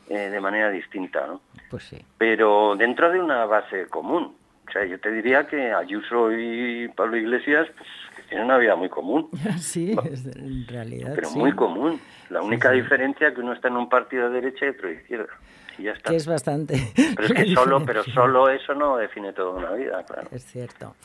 [0.09, 1.41] eh, de manera distinta, ¿no?
[1.69, 2.03] Pues sí.
[2.17, 4.35] Pero dentro de una base común.
[4.67, 7.87] O sea, yo te diría que Ayuso y Pablo Iglesias pues,
[8.27, 9.29] tienen una vida muy común.
[9.59, 9.95] Sí,
[10.35, 11.11] en realidad.
[11.15, 11.99] Pero muy común.
[12.29, 14.95] La única diferencia es que uno está en un partido de derecha y otro de
[14.95, 15.33] izquierda.
[15.77, 16.91] Que es bastante.
[16.95, 20.27] Pero es que solo, pero solo eso no define toda una vida, claro.
[20.31, 20.95] Es cierto.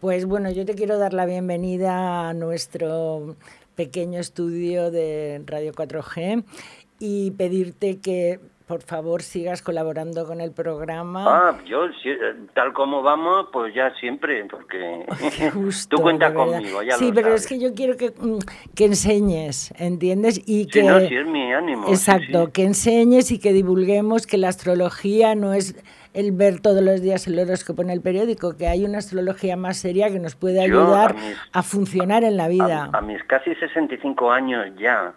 [0.00, 3.36] Pues bueno, yo te quiero dar la bienvenida a nuestro
[3.74, 6.44] pequeño estudio de Radio 4G
[7.00, 11.24] y pedirte que por favor sigas colaborando con el programa.
[11.26, 11.86] Ah, yo
[12.52, 15.06] tal como vamos, pues ya siempre, porque
[15.88, 18.38] tú cuentas conmigo, ya Sí, pero es que yo quiero que, mm,
[18.76, 20.42] que enseñes, ¿entiendes?
[20.46, 21.88] Y que, no, si es mi ánimo.
[21.88, 27.00] Exacto, que enseñes y que divulguemos que la astrología no es el ver todos los
[27.00, 30.60] días el horóscopo en el periódico, que hay una astrología más seria que nos puede
[30.60, 31.16] ayudar
[31.52, 32.90] a, funcionar en la vida.
[32.92, 35.14] A, a mis casi 65 años ya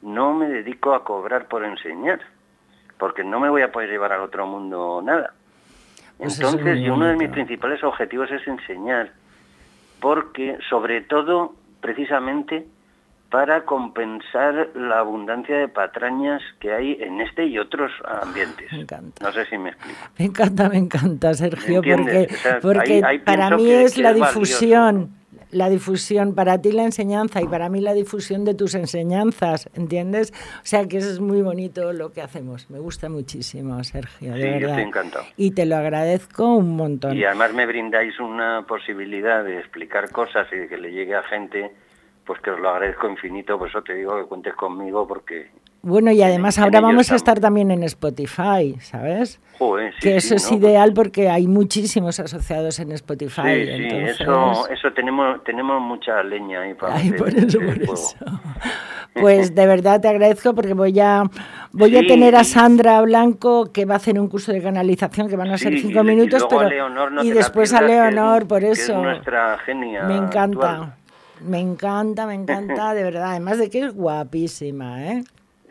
[0.00, 2.35] no me dedico a cobrar por enseñar
[2.98, 5.32] porque no me voy a poder llevar al otro mundo nada.
[6.18, 9.12] Pues Entonces, uno de mis principales objetivos es enseñar,
[10.00, 12.66] porque sobre todo, precisamente,
[13.30, 18.72] para compensar la abundancia de patrañas que hay en este y otros ambientes.
[18.72, 19.24] Me encanta.
[19.24, 19.98] No sé si me explico.
[20.18, 22.28] Me encanta, me encanta, Sergio, porque,
[22.62, 25.10] porque para mí es la difusión
[25.50, 30.32] la difusión, para ti la enseñanza y para mí la difusión de tus enseñanzas, ¿entiendes?
[30.58, 32.68] O sea que eso es muy bonito lo que hacemos.
[32.70, 34.70] Me gusta muchísimo, Sergio, de sí, verdad.
[34.70, 35.24] estoy encantado.
[35.36, 37.16] Y te lo agradezco un montón.
[37.16, 41.22] Y además me brindáis una posibilidad de explicar cosas y de que le llegue a
[41.22, 41.72] gente,
[42.24, 45.50] pues que os lo agradezco infinito, por eso te digo que cuentes conmigo porque
[45.86, 49.40] bueno, y además ahora vamos a estar también en Spotify, ¿sabes?
[50.00, 53.64] que eso es ideal porque hay muchísimos asociados en Spotify.
[53.64, 58.16] Sí, eso, eso tenemos, tenemos mucha leña ahí para Ay, por eso, por eso.
[59.14, 61.22] Pues de verdad te agradezco porque voy a
[61.70, 65.36] voy a tener a Sandra Blanco que va a hacer un curso de canalización que
[65.36, 69.00] van a ser cinco minutos, y pero y después a Leonor, por eso.
[69.00, 70.02] nuestra genia.
[70.02, 70.96] Me encanta.
[71.40, 73.30] Me encanta, me encanta, de verdad.
[73.30, 75.24] Además de que es guapísima, ¿eh?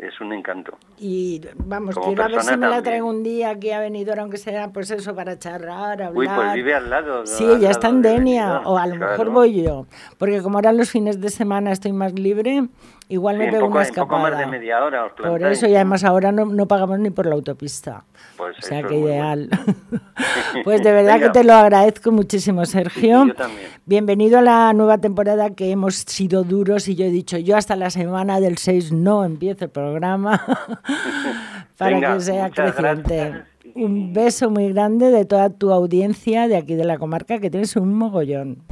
[0.07, 0.77] Es un encanto.
[0.97, 4.37] Y vamos, quiero a ver si me la traigo un día aquí a Benidorm, aunque
[4.37, 6.11] sea pues eso, para charlar, hablar.
[6.15, 7.25] Uy, pues vive al lado.
[7.25, 9.87] Sí, ya está en Denia, o a lo mejor voy yo,
[10.17, 12.67] porque como ahora los fines de semana estoy más libre,
[13.09, 14.29] igual me pego una escapada.
[14.29, 17.35] más de media hora Por eso, y además ahora no, no pagamos ni por la
[17.35, 18.03] autopista.
[18.37, 19.49] Pues o sea, que ideal.
[20.63, 23.27] pues de verdad que te lo agradezco muchísimo, Sergio.
[23.27, 23.69] yo también.
[23.85, 27.75] Bienvenido a la nueva temporada que hemos sido duros y yo he dicho, yo hasta
[27.75, 30.41] la semana del 6 no empiezo el programa
[31.77, 33.43] para que sea creciente.
[33.75, 37.75] Un beso muy grande de toda tu audiencia de aquí de la comarca, que tienes
[37.75, 38.63] un mogollón.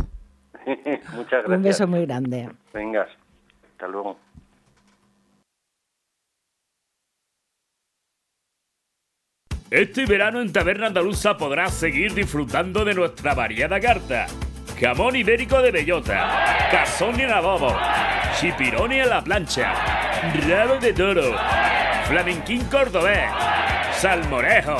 [0.65, 1.48] Muchas gracias.
[1.48, 2.50] Un beso muy grande.
[2.74, 3.10] Vengas,
[3.74, 4.17] hasta luego.
[9.73, 14.27] Este verano en Taberna Andaluza podrás seguir disfrutando de nuestra variada carta.
[14.84, 17.74] Jamón ibérico de bellota, cazón en adobo,
[18.38, 19.74] chipironi a la plancha,
[20.46, 21.38] rabo de toro,
[22.06, 23.30] flamenquín cordobés,
[23.96, 24.76] salmorejo,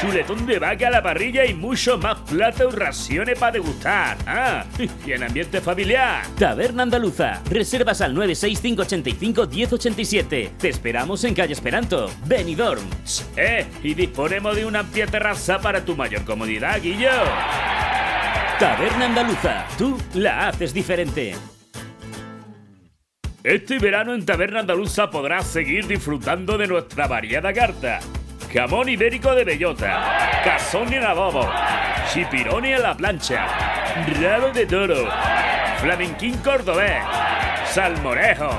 [0.00, 4.16] chuletón de vaca a la parrilla y mucho más platos y raciones para degustar.
[4.24, 4.64] Ah,
[5.04, 6.22] y en ambiente familiar.
[6.38, 7.42] Taberna Andaluza.
[7.50, 10.58] Reservas al 965851087.
[10.58, 12.88] Te esperamos en calle Esperanto, Benidorm.
[13.36, 17.10] Eh, y disponemos de una amplia terraza para tu mayor comodidad, Guillo.
[18.58, 19.23] Taberna Andaluza.
[19.78, 21.34] Tú la haces diferente.
[23.42, 28.00] Este verano en Taberna Andaluza podrás seguir disfrutando de nuestra variada carta.
[28.52, 31.50] Jamón ibérico de bellota, cazón en adobo,
[32.12, 33.46] chipironi a la plancha,
[34.20, 35.08] rabo de toro,
[35.80, 37.02] flamenquín cordobés,
[37.66, 38.50] salmorejo,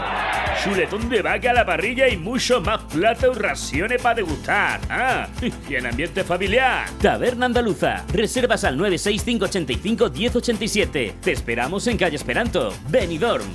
[0.65, 4.81] chuletón de vaca a la parrilla y mucho más platos y raciones para degustar.
[4.89, 5.27] Ah,
[5.69, 6.89] y en ambiente familiar.
[6.99, 8.03] Taberna Andaluza.
[8.11, 11.19] Reservas al 965851087.
[11.21, 13.45] Te esperamos en calle Esperanto, Benidorm.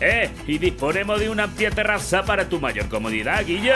[0.00, 3.74] Eh, y disponemos de una amplia terraza para tu mayor comodidad, Guillo.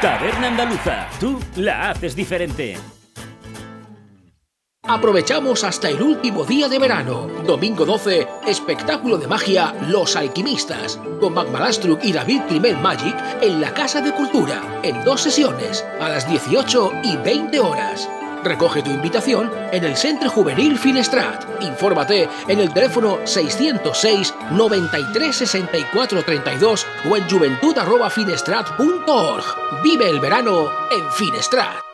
[0.00, 1.08] Taberna Andaluza.
[1.20, 2.78] Tú la haces diferente.
[4.86, 7.26] Aprovechamos hasta el último día de verano.
[7.46, 13.72] Domingo 12, espectáculo de magia Los Alquimistas, con Magmalastruc y David Climent Magic en la
[13.72, 18.06] Casa de Cultura, en dos sesiones, a las 18 y 20 horas.
[18.42, 21.46] Recoge tu invitación en el Centro Juvenil Finestrat.
[21.62, 29.44] Infórmate en el teléfono 606 93 64 32 o en juventud.finestrat.org.
[29.82, 31.93] Vive el verano en Finestrat.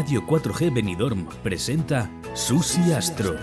[0.00, 3.36] Radio 4G Benidorm presenta Susi Astro,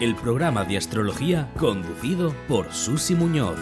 [0.00, 3.58] el programa de astrología conducido por Susi Muñoz.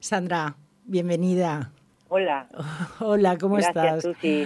[0.00, 1.74] Sandra, bienvenida.
[2.16, 2.46] Hola.
[3.00, 4.02] Hola, ¿cómo Gracias, estás?
[4.04, 4.44] Susi.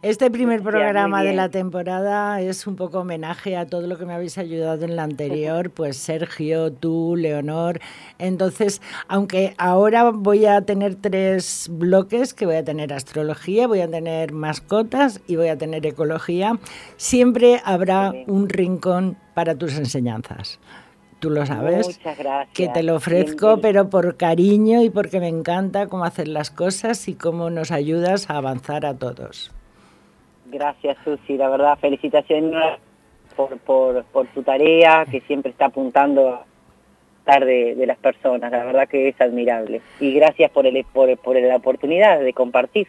[0.00, 4.06] Este primer Gracias, programa de la temporada es un poco homenaje a todo lo que
[4.06, 7.78] me habéis ayudado en la anterior, pues Sergio, tú, Leonor.
[8.18, 13.90] Entonces, aunque ahora voy a tener tres bloques, que voy a tener astrología, voy a
[13.90, 16.58] tener mascotas y voy a tener ecología,
[16.96, 20.58] siempre habrá un rincón para tus enseñanzas.
[21.20, 22.54] Tú lo sabes Muchas gracias.
[22.54, 27.08] que te lo ofrezco, pero por cariño y porque me encanta cómo hacer las cosas
[27.08, 29.52] y cómo nos ayudas a avanzar a todos.
[30.46, 31.36] Gracias, Susi.
[31.36, 32.78] La verdad, felicitaciones
[33.36, 36.44] por, por, por tu tarea, que siempre está apuntando a
[37.18, 38.50] estar de, de las personas.
[38.50, 39.82] La verdad que es admirable.
[40.00, 42.88] Y gracias por, el, por, por la oportunidad de compartir.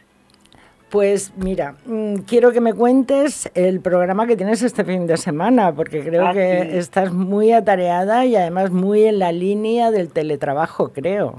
[0.92, 5.74] Pues mira, mm, quiero que me cuentes el programa que tienes este fin de semana,
[5.74, 6.78] porque creo Ah, que sí.
[6.78, 11.36] estás muy atareada y además muy en la línea del teletrabajo, creo.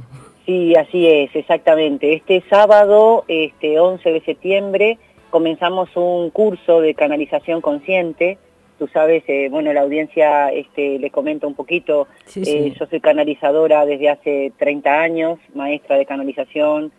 [0.46, 2.14] Sí, así es, exactamente.
[2.14, 8.38] Este sábado, este 11 de septiembre, comenzamos un curso de canalización consciente.
[8.78, 12.08] Tú sabes, eh, bueno, la audiencia este, le comento un poquito.
[12.24, 16.90] Sí, Eh, yo soy canalizadora desde hace 30 años, maestra de canalización,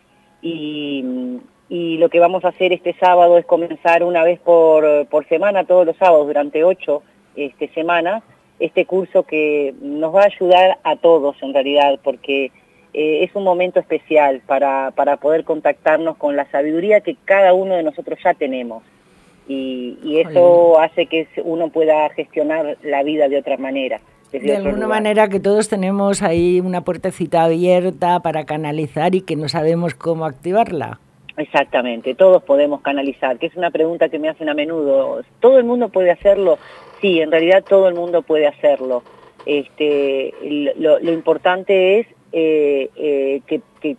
[0.42, 1.04] y,
[1.74, 5.64] y lo que vamos a hacer este sábado es comenzar una vez por, por semana,
[5.64, 7.02] todos los sábados, durante ocho
[7.36, 8.22] este, semanas,
[8.60, 12.52] este curso que nos va a ayudar a todos en realidad, porque
[12.94, 17.74] eh, es un momento especial para, para poder contactarnos con la sabiduría que cada uno
[17.74, 18.84] de nosotros ya tenemos.
[19.48, 24.00] Y, y eso hace que uno pueda gestionar la vida de otra manera.
[24.32, 24.90] De alguna lugar.
[24.90, 30.26] manera que todos tenemos ahí una puertecita abierta para canalizar y que no sabemos cómo
[30.26, 31.00] activarla.
[31.38, 35.22] Exactamente, todos podemos canalizar, que es una pregunta que me hacen a menudo.
[35.40, 36.60] ¿Todo el mundo puede hacerlo?
[37.02, 39.04] Sí, en realidad todo el mundo puede hacerlo.
[39.46, 40.34] Este,
[40.78, 43.98] lo, lo importante es eh, eh, que, que-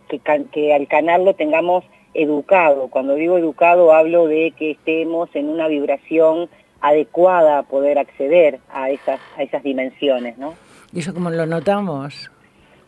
[0.53, 2.89] que al canarlo tengamos educado.
[2.89, 6.49] Cuando digo educado hablo de que estemos en una vibración
[6.81, 10.55] adecuada a poder acceder a esas, a esas dimensiones, ¿no?
[10.93, 12.31] ¿Y eso cómo lo notamos?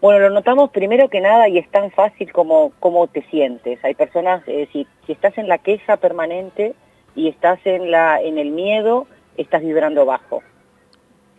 [0.06, 2.30] Bueno, lo notamos primero que nada y es tan fácil
[2.78, 3.84] como te sientes.
[3.84, 6.76] Hay personas, eh, si, si estás en la queja permanente
[7.16, 10.44] y estás en, la, en el miedo, estás vibrando bajo.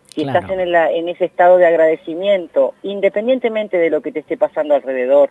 [0.10, 0.40] Si Claro.
[0.40, 4.76] estás en, la- en ese estado de agradecimiento, independientemente de lo que te esté pasando
[4.76, 5.30] alrededor,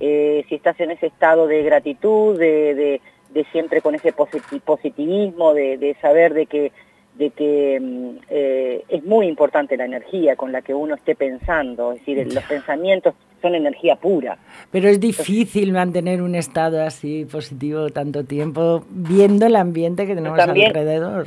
[0.00, 4.62] eh, si estás en ese estado de gratitud, de, de- de siempre con ese positi-
[4.62, 6.72] positivismo, de, de saber de que,
[7.14, 11.92] de que mm, eh, es muy importante la energía con la que uno esté pensando,
[11.92, 14.38] es decir, los pensamientos son energía pura.
[14.70, 20.38] Pero es difícil mantener un estado así positivo tanto tiempo viendo el ambiente que tenemos
[20.38, 21.26] también- alrededor.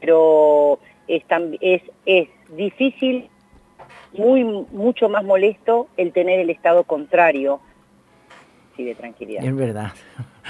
[0.00, 1.22] pero es,
[1.60, 3.28] es, es difícil,
[4.14, 7.60] muy mucho más molesto el tener el estado contrario
[8.76, 9.44] sí, de tranquilidad.
[9.44, 9.92] Es verdad.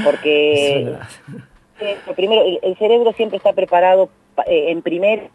[0.04, 1.08] Porque Es verdad.
[2.06, 4.10] Lo primero, el, el cerebro siempre está preparado
[4.46, 5.30] eh, en primer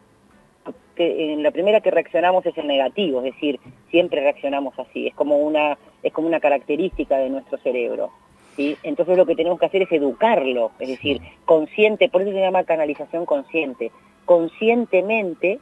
[0.96, 3.60] que en la primera que reaccionamos es el negativo, es decir,
[3.92, 8.10] siempre reaccionamos así, es como una, es como una característica de nuestro cerebro.
[8.56, 8.76] ¿sí?
[8.84, 12.64] Entonces lo que tenemos que hacer es educarlo, es decir, consciente, por eso se llama
[12.64, 13.92] canalización consciente,
[14.26, 15.60] conscientemente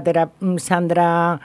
[0.58, 1.40] Sandra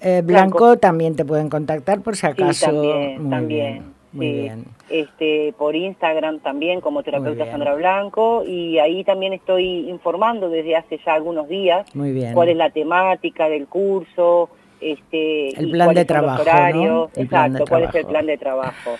[0.00, 2.66] eh, Blanco, también te pueden contactar por si acaso.
[2.66, 4.01] también, también.
[4.12, 4.64] Muy bien.
[4.90, 11.00] Este, por Instagram también como terapeuta Sandra Blanco y ahí también estoy informando desde hace
[11.04, 11.86] ya algunos días
[12.34, 14.50] cuál es la temática del curso,
[14.80, 18.96] este, el plan de trabajo, exacto, cuál es el plan de trabajo.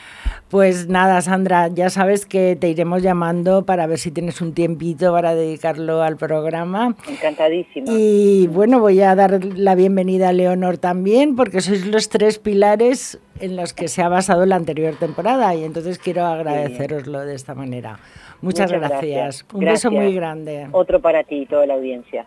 [0.53, 5.11] Pues nada, Sandra, ya sabes que te iremos llamando para ver si tienes un tiempito
[5.11, 6.95] para dedicarlo al programa.
[7.09, 7.87] Encantadísima.
[7.91, 13.19] Y bueno, voy a dar la bienvenida a Leonor también, porque sois los tres pilares
[13.41, 17.55] en los que se ha basado la anterior temporada y entonces quiero agradeceroslo de esta
[17.55, 17.99] manera.
[18.43, 19.47] Muchas, gracias.
[19.55, 20.69] Un beso muy grande.
[20.73, 22.27] Otro para ti y toda la audiencia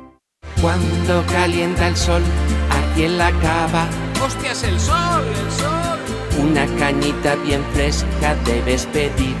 [0.61, 2.21] Cuando calienta el sol
[2.69, 3.87] aquí en la cava.
[4.23, 5.99] ¡Hostias, el sol, el sol!
[6.37, 9.35] Una cañita bien fresca debes pedir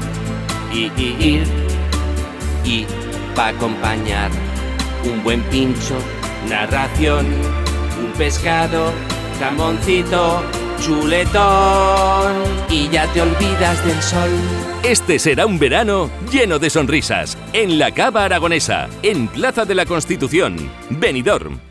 [0.73, 1.43] y, ir.
[2.65, 2.85] Y
[3.37, 4.31] va a acompañar
[5.03, 5.95] un buen pincho,
[6.49, 7.27] narración,
[8.03, 8.91] un pescado,
[9.39, 10.41] jamoncito
[10.81, 12.33] chuletón
[12.69, 14.70] y ya te olvidas del sol.
[14.83, 19.85] Este será un verano lleno de sonrisas en la Cava Aragonesa, en Plaza de la
[19.85, 20.55] Constitución,
[20.89, 21.70] Benidorm.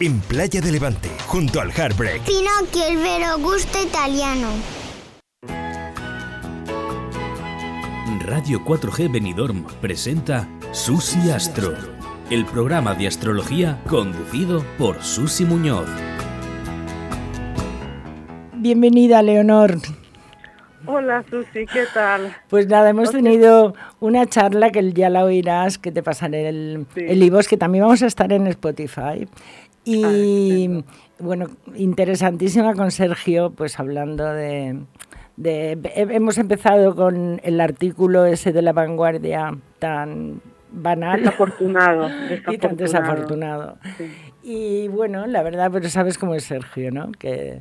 [0.00, 2.22] en Playa de Levante, junto al Heartbreak.
[2.22, 4.48] Pinocchio, el vero gusto italiano.
[8.24, 11.74] Radio 4G Benidorm presenta Susi Astro,
[12.30, 15.88] el programa de astrología conducido por Susi Muñoz.
[18.54, 19.78] Bienvenida, Leonor.
[20.86, 22.34] Hola Susi, ¿qué tal?
[22.48, 27.46] Pues nada, hemos tenido una charla que ya la oirás, que te pasaré el, el
[27.48, 29.28] que también vamos a estar en Spotify.
[29.84, 30.82] Y ah,
[31.18, 34.84] bueno, interesantísima con Sergio, pues hablando de,
[35.44, 41.20] Hemos empezado con el artículo ese de la vanguardia tan banal.
[41.20, 42.10] Desafortunado.
[42.50, 43.78] y tan desafortunado.
[44.42, 47.10] Y bueno, la verdad, pero sabes cómo es Sergio, ¿no?
[47.12, 47.60] Que,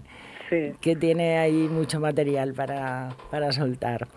[0.81, 4.07] que tiene ahí mucho material para, para soltar.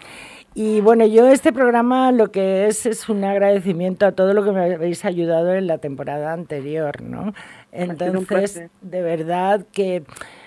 [0.56, 4.52] Y bueno, yo este programa lo que es es un agradecimiento a todo lo que
[4.52, 7.34] me habéis ayudado en la temporada anterior, ¿no?
[7.74, 10.04] Entonces, de verdad que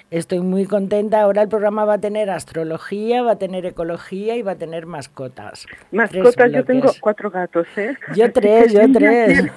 [0.09, 1.21] Estoy muy contenta.
[1.21, 4.85] Ahora el programa va a tener astrología, va a tener ecología y va a tener
[4.85, 5.65] mascotas.
[5.91, 7.93] Mascotas, yo tengo cuatro gatos, ¿eh?
[8.15, 9.51] Yo tres, yo tres.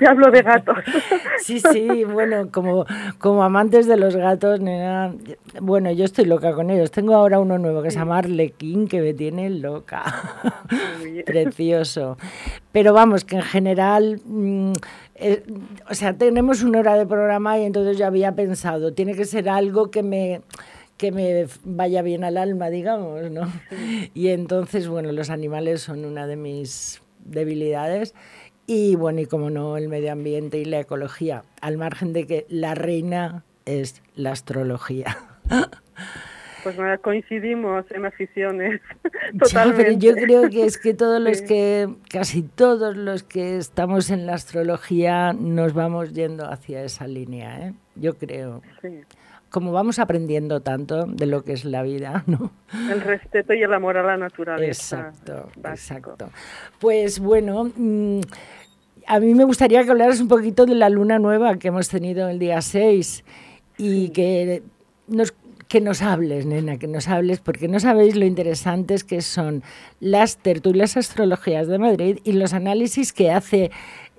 [0.00, 0.78] Te hablo de gatos.
[1.38, 2.86] Sí, sí, bueno, como,
[3.18, 4.60] como amantes de los gatos,
[5.60, 6.92] bueno, yo estoy loca con ellos.
[6.92, 10.04] Tengo ahora uno nuevo que se llama Arlequín, que me tiene loca.
[11.26, 12.16] Precioso.
[12.70, 14.20] Pero vamos, que en general...
[14.24, 14.72] Mm,
[15.22, 15.42] eh,
[15.88, 19.48] o sea, tenemos una hora de programa y entonces yo había pensado, tiene que ser
[19.48, 20.42] algo que me
[20.96, 23.52] que me vaya bien al alma, digamos, ¿no?
[24.14, 28.14] Y entonces, bueno, los animales son una de mis debilidades
[28.66, 32.46] y bueno, y como no, el medio ambiente y la ecología, al margen de que
[32.48, 35.16] la reina es la astrología.
[36.62, 38.80] Pues nada, coincidimos en aficiones.
[39.38, 39.98] Totalmente.
[39.98, 44.34] yo creo que es que todos los que, casi todos los que estamos en la
[44.34, 47.74] astrología nos vamos yendo hacia esa línea, ¿eh?
[47.96, 48.62] Yo creo.
[48.80, 49.00] Sí.
[49.50, 52.52] Como vamos aprendiendo tanto de lo que es la vida, ¿no?
[52.90, 55.10] El respeto y el amor a la naturaleza.
[55.10, 56.30] Exacto, exacto.
[56.78, 58.20] Pues bueno, mm,
[59.06, 62.28] a mí me gustaría que hablaras un poquito de la luna nueva que hemos tenido
[62.28, 63.24] el día 6
[63.78, 64.62] y que
[65.08, 65.34] nos
[65.72, 69.62] que nos hables, nena, que nos hables, porque no sabéis lo interesantes que son
[70.00, 73.70] las tertulias astrologías de Madrid y los análisis que hace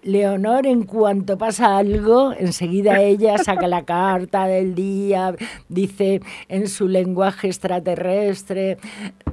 [0.01, 5.35] Leonor, en cuanto pasa algo, enseguida ella saca la carta del día,
[5.69, 8.79] dice en su lenguaje extraterrestre,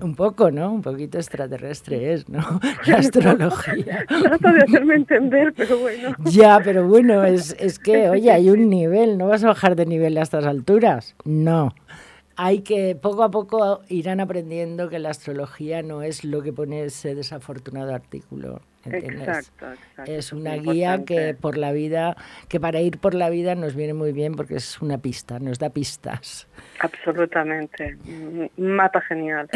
[0.02, 0.74] un poco, ¿no?
[0.74, 2.60] Un poquito extraterrestre es, ¿no?
[2.86, 4.04] La astrología.
[4.22, 6.14] Trato de hacerme entender, pero bueno.
[6.26, 9.86] Ya, pero bueno, es, es que, oye, hay un nivel, no vas a bajar de
[9.86, 11.14] nivel a estas alturas.
[11.24, 11.72] No
[12.42, 16.84] hay que, poco a poco irán aprendiendo que la astrología no es lo que pone
[16.84, 18.62] ese desafortunado artículo.
[18.86, 19.66] Exacto,
[20.06, 22.16] Es una guía que por la vida,
[22.48, 25.58] que para ir por la vida nos viene muy bien porque es una pista, nos
[25.58, 26.48] da pistas.
[26.80, 29.50] Absolutamente, un mapa genial.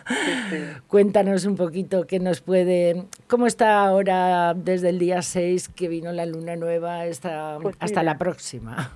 [0.86, 6.10] Cuéntanos un poquito qué nos puede, cómo está ahora desde el día 6 que vino
[6.12, 8.94] la luna nueva hasta, pues hasta la próxima.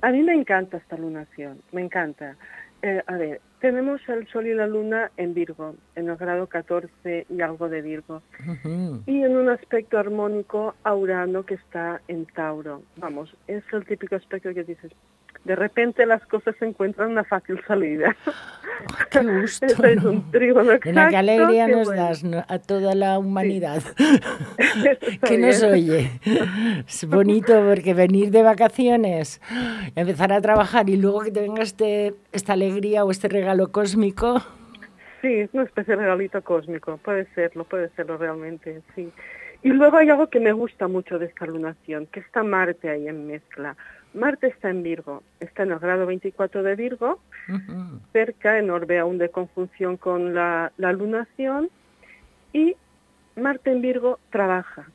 [0.00, 2.36] A mí me encanta esta lunación, me encanta.
[2.82, 7.26] Eh, a ver, tenemos el Sol y la Luna en Virgo, en el grado 14
[7.28, 8.22] y algo de Virgo.
[9.06, 12.82] Y en un aspecto armónico a Urano que está en Tauro.
[12.96, 14.92] Vamos, es el típico aspecto que dices,
[15.44, 18.16] de repente las cosas se encuentran una fácil salida.
[19.10, 19.66] ¡Qué gusto!
[19.84, 23.82] es un trígono exacto, qué alegría nos das a toda la humanidad
[25.26, 26.10] que nos oye.
[26.86, 29.40] Es bonito porque venir de vacaciones,
[29.96, 34.42] empezar a trabajar y luego que te venga este, esta alegría o este regalo cósmico.
[35.20, 39.10] Sí, es una especie de regalito cósmico, puede serlo, puede serlo realmente, sí.
[39.62, 43.08] Y luego hay algo que me gusta mucho de esta lunación, que está Marte ahí
[43.08, 43.76] en mezcla.
[44.14, 47.20] Marte está en Virgo, está en el grado 24 de Virgo,
[48.12, 51.68] cerca en orbe aún de conjunción con la, lunación,
[52.52, 52.76] y
[53.36, 54.86] Marte en Virgo trabaja.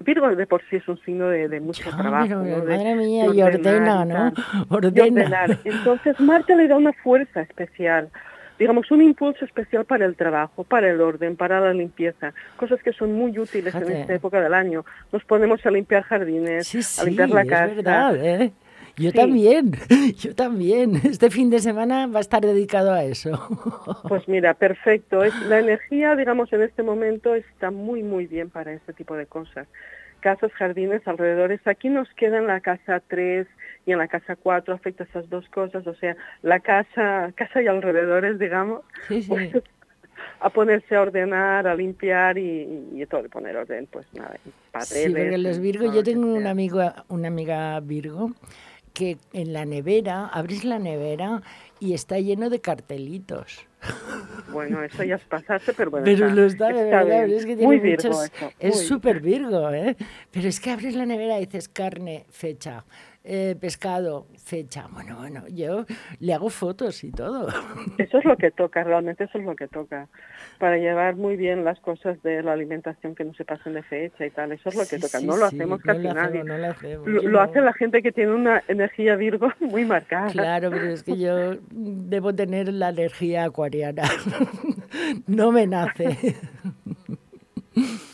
[0.00, 2.34] Virgo de por sí es un signo de, mucho trabajo.
[2.36, 4.32] madre mía, y ordena, ¿no?
[4.68, 5.46] Ordena.
[5.64, 8.10] Entonces Marte le da una fuerza especial
[8.58, 12.92] digamos, un impulso especial para el trabajo, para el orden, para la limpieza, cosas que
[12.92, 14.84] son muy útiles en esta época del año.
[15.12, 17.66] Nos ponemos a limpiar jardines, a limpiar la casa.
[17.66, 18.52] Es verdad, ¿eh?
[18.96, 19.72] Yo también,
[20.18, 21.00] yo también.
[21.04, 23.40] Este fin de semana va a estar dedicado a eso.
[24.08, 25.24] Pues mira, perfecto.
[25.24, 29.26] Es, la energía, digamos, en este momento está muy, muy bien para este tipo de
[29.26, 29.66] cosas.
[30.24, 31.60] Casas, jardines, alrededores.
[31.66, 33.46] Aquí nos queda en la casa 3,
[33.84, 37.66] y en la casa 4 afecta esas dos cosas, o sea, la casa, casa y
[37.66, 38.80] alrededores, digamos,
[39.28, 39.52] pues,
[40.40, 44.36] a ponerse a ordenar, a limpiar y, y, todo, de poner orden, pues nada,
[44.72, 45.04] papeles.
[45.04, 48.30] Sí, porque los Virgo, yo tengo un amigo, una amiga Virgo
[48.94, 51.42] que en la nevera, abrís la nevera
[51.80, 53.66] y está lleno de cartelitos.
[54.50, 56.04] Bueno, eso ya es pasarse, pero bueno.
[56.04, 59.96] Pero lo está de verdad, es que tiene muchos, Es súper Virgo, ¿eh?
[60.30, 62.84] Pero es que abres la nevera y dices carne, fecha,
[63.26, 64.86] eh, pescado, fecha.
[64.92, 65.86] Bueno, bueno, yo
[66.20, 67.48] le hago fotos y todo.
[67.96, 70.08] Eso es lo que toca, realmente eso es lo que toca.
[70.58, 74.26] Para llevar muy bien las cosas de la alimentación que no se pasen de fecha
[74.26, 75.20] y tal, eso es lo que toca.
[75.20, 76.44] no lo hacemos casi nadie.
[76.44, 80.30] lo, hace la gente que tiene una energía Virgo muy marcada.
[80.30, 84.02] Claro, pero es que yo debo tener la energía acuariana.
[85.26, 86.36] no me nace.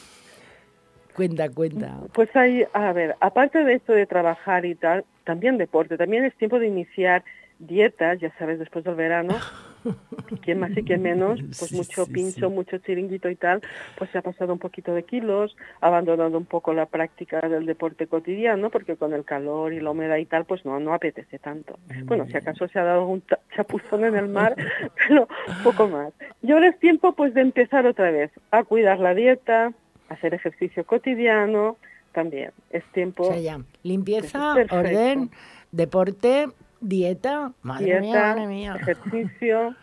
[1.14, 1.98] Cuenta, cuenta.
[2.12, 6.34] Pues hay, a ver, aparte de esto de trabajar y tal, también deporte, también es
[6.36, 7.24] tiempo de iniciar
[7.60, 9.36] dietas, ya sabes, después del verano,
[10.42, 13.60] quien más y quien menos, pues mucho pincho, mucho chiringuito y tal,
[13.98, 17.66] pues se ha pasado un poquito de kilos, ha abandonado un poco la práctica del
[17.66, 21.38] deporte cotidiano, porque con el calor y la humedad y tal, pues no, no apetece
[21.38, 21.78] tanto.
[22.04, 23.22] Bueno, si acaso se ha dado un
[23.54, 24.56] chapuzón en el mar,
[25.08, 25.28] pero
[25.62, 26.12] poco más.
[26.42, 29.72] Y ahora es tiempo pues de empezar otra vez a cuidar la dieta,
[30.10, 31.78] hacer ejercicio cotidiano,
[32.12, 32.52] también.
[32.70, 33.34] Es tiempo...
[33.82, 35.30] Limpieza, orden,
[35.72, 36.48] deporte,
[36.80, 38.76] dieta, madre mía, madre mía.
[38.80, 39.74] ejercicio...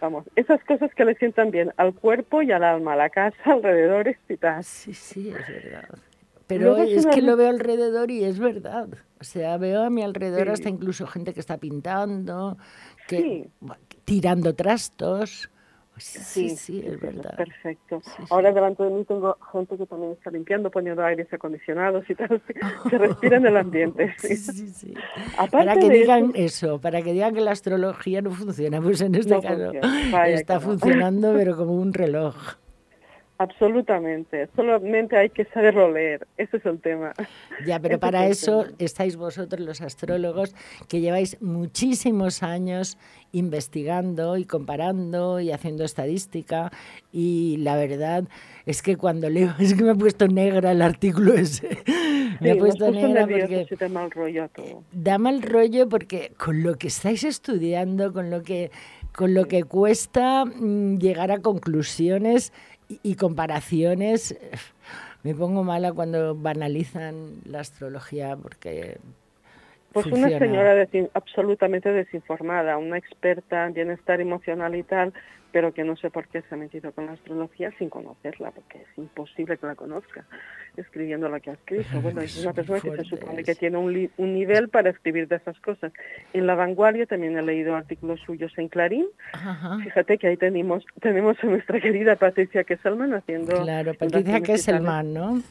[0.00, 3.36] Vamos, esas cosas que le sientan bien al cuerpo y al alma, a la casa,
[3.44, 4.64] alrededor y tal.
[4.64, 5.88] Sí, sí, es verdad.
[6.48, 8.88] Pero es que lo veo alrededor y es verdad.
[9.20, 12.58] O sea, veo a mi alrededor hasta incluso gente que está pintando,
[13.06, 13.48] que
[14.04, 15.48] tirando trastos.
[15.98, 17.36] Sí, sí, es verdad.
[17.36, 18.00] Perfecto.
[18.30, 22.42] Ahora delante de mí tengo gente que también está limpiando, poniendo aires acondicionados y tal.
[22.90, 24.14] Se respira en el ambiente.
[24.22, 24.94] Sí, sí, sí.
[25.50, 29.40] para que digan eso, para que digan que la astrología no funciona, pues en este
[29.40, 29.72] caso
[30.26, 32.34] está funcionando, pero como un reloj.
[33.38, 37.12] Absolutamente, solamente hay que saberlo leer, ese es el tema.
[37.66, 40.54] Ya, pero para eso estáis vosotros los astrólogos
[40.88, 42.98] que lleváis muchísimos años
[43.32, 46.70] investigando y comparando y haciendo estadística.
[47.12, 48.24] Y la verdad
[48.66, 51.78] es que cuando leo, es que me ha puesto negra el artículo ese,
[52.40, 54.84] me ha puesto negra porque da mal rollo todo.
[54.92, 58.70] Da mal rollo porque con lo que estáis estudiando, con lo que,
[59.14, 62.52] con lo que cuesta mm, llegar a conclusiones
[63.02, 64.38] y, comparaciones,
[65.22, 68.98] me pongo mala cuando banalizan la astrología porque...
[69.92, 75.12] Pues una señora absolutamente desinformada, una experta en bienestar emocional y tal,
[75.52, 78.78] pero que no sé por qué se ha metido con la astrología sin conocerla, porque
[78.78, 80.24] es imposible que la conozca
[80.76, 82.00] escribiendo lo que ha escrito.
[82.00, 85.36] Bueno, es una persona que se supone que tiene un, un, nivel para escribir de
[85.36, 85.92] esas cosas.
[86.32, 89.06] En La Vanguardia también he leído artículos suyos en Clarín.
[89.84, 93.62] Fíjate que ahí tenemos, tenemos a nuestra querida Patricia Kesselman haciendo...
[93.62, 95.42] Claro, Patricia Kesselman, ¿no?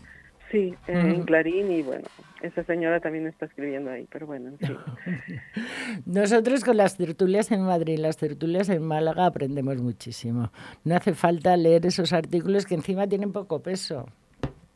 [0.52, 2.08] Sí, en Clarín y bueno,
[2.42, 4.52] esa señora también está escribiendo ahí, pero bueno.
[6.06, 10.52] Nosotros con las tertulias en Madrid, las tertulias en Málaga aprendemos muchísimo.
[10.84, 14.08] No hace falta leer esos artículos que encima tienen poco peso.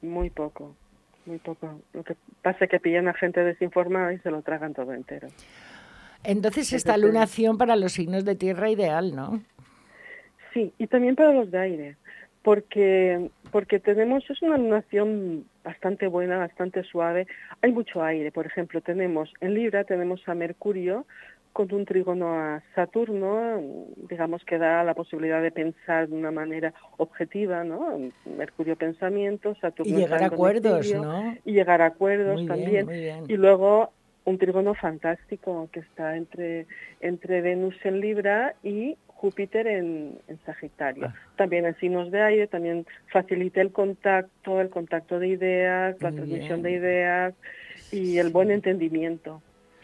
[0.02, 0.76] Muy poco,
[1.26, 1.82] muy poco.
[1.94, 5.28] Lo que pasa es que pillan a gente desinformada y se lo tragan todo entero.
[6.24, 9.42] Entonces esta lunación para los signos de tierra ideal, ¿no?
[10.54, 11.98] Sí, y también para los de aire,
[12.42, 17.28] porque porque tenemos es una lunación bastante buena, bastante suave.
[17.62, 21.06] Hay mucho aire, por ejemplo, tenemos en Libra tenemos a Mercurio
[21.52, 23.62] con un trígono a Saturno,
[24.10, 27.98] digamos que da la posibilidad de pensar de una manera objetiva, ¿no?
[28.26, 31.36] Mercurio pensamiento, Saturno y llegar a acuerdos, ¿no?
[31.46, 32.90] Y llegar a acuerdos también.
[33.30, 33.92] Y luego
[34.26, 36.68] un trígono fantástico que está entre
[37.00, 41.08] entre Venus en Libra y Júpiter en, Sagitario.
[41.08, 41.16] Ah.
[41.36, 46.62] También en signos de aire, también facilita el contacto, el contacto de ideas, la transmisión
[46.62, 47.34] de ideas
[47.92, 49.42] y el buen entendimiento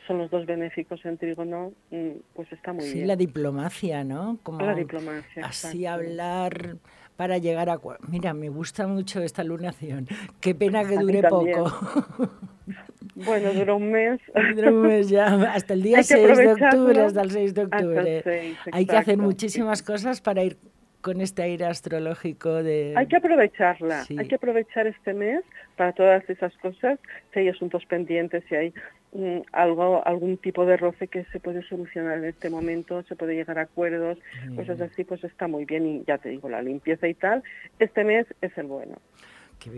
[0.07, 2.97] son los dos benéficos en trígono, mm, pues está muy bien.
[2.97, 4.39] Sí, la diplomacia, ¿no?
[4.43, 5.45] Como la diplomacia.
[5.45, 6.77] Así hablar
[7.15, 7.79] para llegar a...
[8.09, 10.07] Mira, me gusta mucho esta lunación.
[10.39, 11.71] Qué pena que dure poco.
[13.25, 14.19] Bueno, dura un mes.
[14.55, 18.23] Dura un mes ya, hasta el día 6 de octubre, hasta el 6 de octubre.
[18.71, 20.57] Hay que hacer muchísimas cosas para ir
[21.01, 22.93] con este aire astrológico de...
[22.95, 25.43] Hay que aprovecharla, hay que aprovechar este mes
[25.75, 26.99] para todas esas cosas,
[27.33, 28.73] si hay asuntos pendientes, si hay
[29.13, 33.35] mm, algo, algún tipo de roce que se puede solucionar en este momento, se puede
[33.35, 34.19] llegar a acuerdos,
[34.55, 37.43] cosas así, pues está muy bien y ya te digo, la limpieza y tal,
[37.79, 38.97] este mes es el bueno.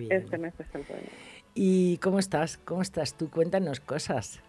[0.10, 1.08] Este mes es el bueno.
[1.56, 2.58] ¿Y cómo estás?
[2.58, 3.30] ¿Cómo estás tú?
[3.30, 4.42] Cuéntanos cosas.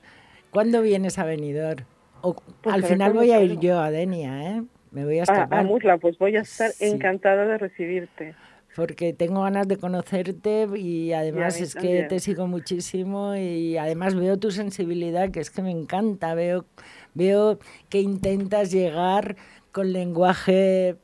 [0.51, 1.85] ¿Cuándo vienes a Benidorm?
[2.23, 4.63] O, pues al final voy a ir yo a Denia, ¿eh?
[4.91, 5.59] Me voy a escapar.
[5.59, 8.35] Ah, a Musla, pues voy a estar encantada de recibirte.
[8.77, 14.37] Porque tengo ganas de conocerte y además es que te sigo muchísimo y además veo
[14.39, 16.35] tu sensibilidad, que es que me encanta.
[16.35, 16.65] Veo,
[17.13, 19.37] veo que intentas llegar
[19.71, 20.97] con lenguaje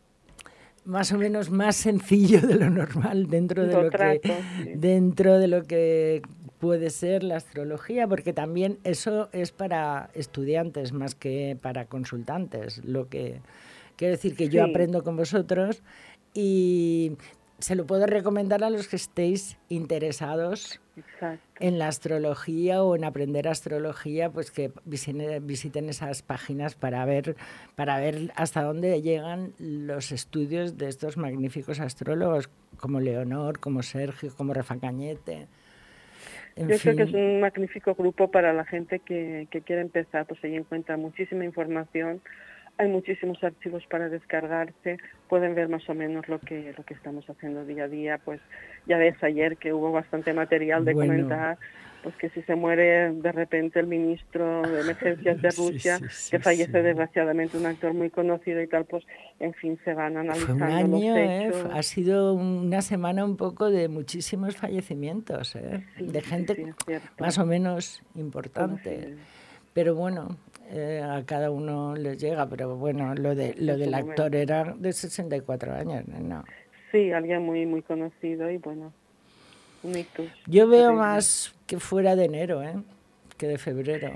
[0.84, 5.62] más o menos más sencillo de lo normal dentro de lo, que dentro de lo
[5.62, 6.22] que
[6.58, 13.08] puede ser la astrología porque también eso es para estudiantes más que para consultantes lo
[13.08, 13.40] que
[13.96, 15.82] quiero decir que yo aprendo con vosotros
[16.34, 17.12] y
[17.60, 20.80] se lo puedo recomendar a los que estéis interesados
[21.60, 27.36] en la astrología o en aprender astrología, pues que visiten, esas páginas para ver,
[27.76, 34.32] para ver hasta dónde llegan los estudios de estos magníficos astrólogos, como Leonor, como Sergio,
[34.36, 35.46] como Rafa Cañete.
[36.56, 40.42] Yo creo que es un magnífico grupo para la gente que, que quiere empezar, pues
[40.44, 42.20] ahí encuentra muchísima información
[42.80, 44.96] hay muchísimos archivos para descargarse,
[45.28, 48.40] pueden ver más o menos lo que lo que estamos haciendo día a día, pues
[48.86, 51.58] ya ves ayer que hubo bastante material de comentar,
[52.02, 56.00] pues que si se muere de repente el ministro de emergencias de Rusia,
[56.30, 59.04] que fallece desgraciadamente un actor muy conocido y tal, pues
[59.40, 61.68] en fin se van analizando Fue un año, los ¿eh?
[61.74, 65.84] ha sido una semana un poco de muchísimos fallecimientos, ¿eh?
[65.98, 66.72] de gente
[67.18, 69.18] más o menos importante.
[69.72, 70.36] Pero bueno,
[70.70, 74.92] eh, a cada uno les llega, pero bueno, lo de lo del actor era de
[74.92, 76.44] 64 años, ¿no?
[76.92, 78.92] Sí, alguien muy muy conocido y bueno,
[79.82, 80.28] un ictus.
[80.46, 82.74] Yo veo más que fuera de enero, ¿eh?
[83.36, 84.10] que de febrero.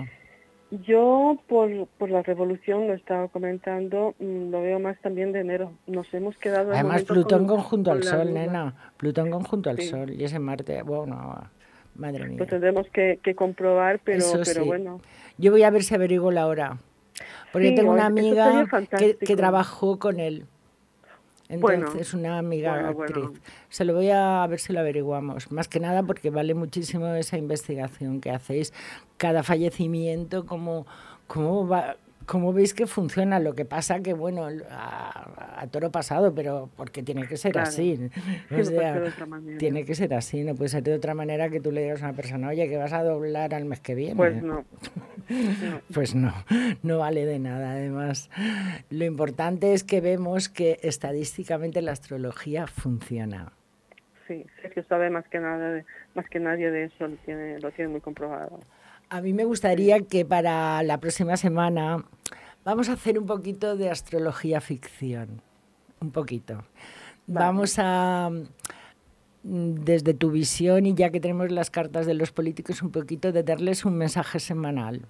[0.87, 5.73] Yo, por, por la revolución, lo estaba comentando, mm, lo veo más también de enero.
[5.87, 6.71] Nos hemos quedado.
[6.71, 8.75] de Además, Plutón con- conjunto con al Sol, nena.
[8.97, 9.81] Plutón conjunto al.
[9.81, 10.11] Sol.
[10.11, 11.49] Y ese Marte, bueno,
[11.95, 12.39] madre mía.
[12.39, 14.69] Lo tendremos que, que comprobar, pero, Eso pero sí.
[14.69, 15.01] bueno.
[15.39, 16.79] Yo voy a ver si averiguo la hora.
[17.53, 18.67] Porque Sí, tengo una amiga
[18.99, 20.47] que, trabajó con él.
[21.49, 23.25] Bueno, Entonces, una amiga bueno, actriz.
[23.27, 23.41] bueno.
[23.69, 25.53] Se lo voy a, ver si lo averiguamos.
[25.53, 28.73] Más que nada porque vale muchísimo esa investigación que hacéis.
[29.19, 30.87] Cada fallecimiento, cómo,
[31.29, 33.39] cómo, va, cómo veis que funciona.
[33.39, 37.69] Lo que pasa que, bueno, a, a toro pasado, pero porque tiene que ser Claro.
[37.69, 37.97] así.
[37.97, 38.05] Sí,
[38.51, 39.59] O no puede sea, ser de otra manera.
[39.59, 40.45] tiene que ser así.
[40.45, 42.77] No puede ser de otra manera que tú le digas a una persona, oye, que
[42.77, 44.17] vas a doblar al mes que viene.
[44.17, 44.65] Pues no.
[45.95, 46.35] Pues no,
[46.83, 47.73] no vale de nada.
[47.73, 48.29] Además,
[48.91, 53.53] lo importante es que vemos que estadísticamente la astrología funciona.
[54.29, 57.71] Sí, Sergio sabe más que nada, de- más que nadie de eso, lo tiene, lo
[57.73, 58.61] tiene muy comprobado.
[59.09, 62.05] A mí me gustaría que para la próxima semana
[62.65, 65.41] vamos a hacer un poquito de astrología ficción.
[66.01, 66.65] Un poquito.
[67.27, 68.31] Vamos a,
[69.43, 73.43] desde tu visión y ya que tenemos las cartas de los políticos, un poquito de
[73.43, 75.03] darles un mensaje semanal.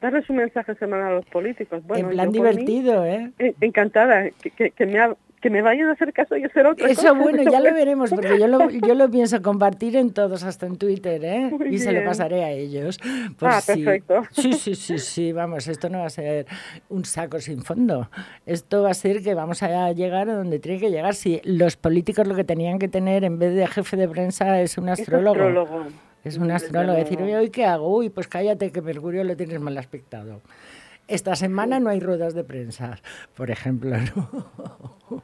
[0.00, 1.82] Darles un mensaje semanal a los políticos.
[1.86, 3.32] Bueno, en plan mí, divertido, ¿eh?
[3.38, 6.66] eh, encantada, que, que, que me, ha- que me vayan a hacer caso y hacer
[6.66, 7.12] otra Eso cosa.
[7.12, 10.76] bueno, ya lo veremos, porque yo lo, yo lo pienso compartir en todos, hasta en
[10.76, 11.50] Twitter, ¿eh?
[11.50, 12.98] Muy y se lo pasaré a ellos.
[13.38, 14.22] por Ah, si- perfecto.
[14.32, 16.46] Sí, sí, sí, sí, vamos, esto no va a ser
[16.88, 18.10] un saco sin fondo.
[18.46, 21.14] Esto va a ser que vamos a llegar a donde tiene que llegar.
[21.14, 24.76] Si los políticos lo que tenían que tener en vez de jefe de prensa es
[24.78, 25.86] un Es astrólogo.
[26.24, 26.98] Es un astrólogo.
[26.98, 27.96] Decir, oye, ¿hoy qué hago?
[27.96, 30.40] Uy, pues cállate que Mercurio lo tienes mal aspectado.
[31.08, 32.98] Esta semana no hay ruedas de prensa,
[33.34, 33.96] por ejemplo.
[34.14, 35.22] ¿no?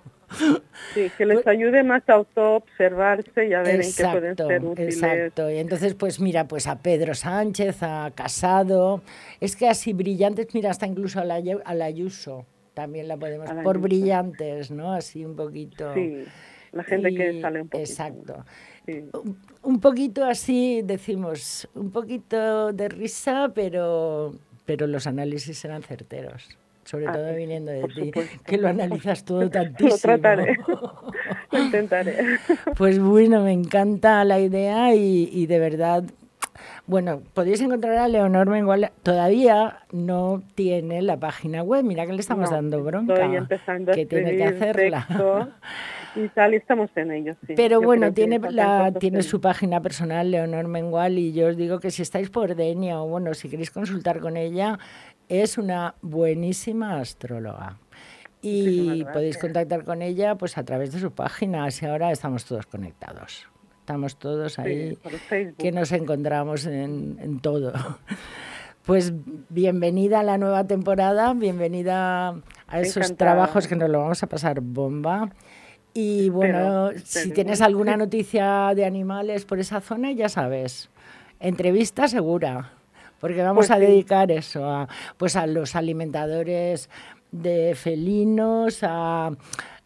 [0.95, 4.65] Sí, que les ayude más a autoobservarse y a ver en qué pueden Exacto, ser
[4.65, 4.95] útiles.
[4.97, 5.51] exacto.
[5.51, 9.03] Y entonces, pues mira, pues a Pedro Sánchez, a Casado,
[9.41, 13.47] es que así brillantes, mira, hasta incluso a la, a la Ayuso, también la podemos,
[13.49, 13.81] la por Ayuso.
[13.83, 14.93] brillantes, ¿no?
[14.93, 15.93] Así un poquito.
[15.95, 16.25] Sí,
[16.73, 17.91] la gente que sale un poquito.
[17.91, 18.45] Exacto.
[18.87, 19.05] Sí.
[19.13, 24.35] Un- Un poquito así, decimos, un poquito de risa, pero,
[24.67, 26.57] pero los análisis serán certeros.
[26.85, 28.39] Sobre Ah, todo viniendo de ti, supuesto.
[28.45, 29.91] que lo analizas todo tantísimo.
[29.91, 30.59] Lo trataré.
[31.51, 32.17] Lo intentaré.
[32.77, 36.05] Pues bueno, me encanta la idea y, y de verdad,
[36.87, 42.21] bueno, podéis encontrar a Leonor Mengual, todavía no tiene la página web, mira que le
[42.21, 45.07] estamos No, dando bronca, Estoy empezando a que tiene que hacerla.
[46.15, 47.55] texto y tal, y estamos en ello, sí.
[47.57, 51.57] Pero Yo bueno, tiene, la, tiene en- su página personal, Leonor Mengual, y yo os
[51.57, 54.79] digo que si estáis por Denia o bueno, si queréis consultar con ella,
[55.29, 57.79] es una buenísima astróloga.
[58.47, 62.67] Y podéis contactar con ella pues a través de su página, así ahora estamos todos
[62.67, 63.49] conectados.
[63.81, 64.99] Estamos todos ahí,
[65.29, 67.73] Sí, que nos encontramos en, en todo.
[68.85, 69.15] Pues
[69.49, 72.35] bienvenida a la nueva temporada, bienvenida
[72.67, 73.17] a esos Encantada.
[73.33, 75.31] trabajos que nos lo vamos a pasar bomba.
[75.95, 80.91] Y bueno, si tienes alguna noticia de animales por esa zona, ya sabes,
[81.41, 82.73] entrevista segura,
[83.21, 86.91] porque vamos Pues a dedicar eso a, pues a los alimentadores
[87.31, 89.31] de felinos, a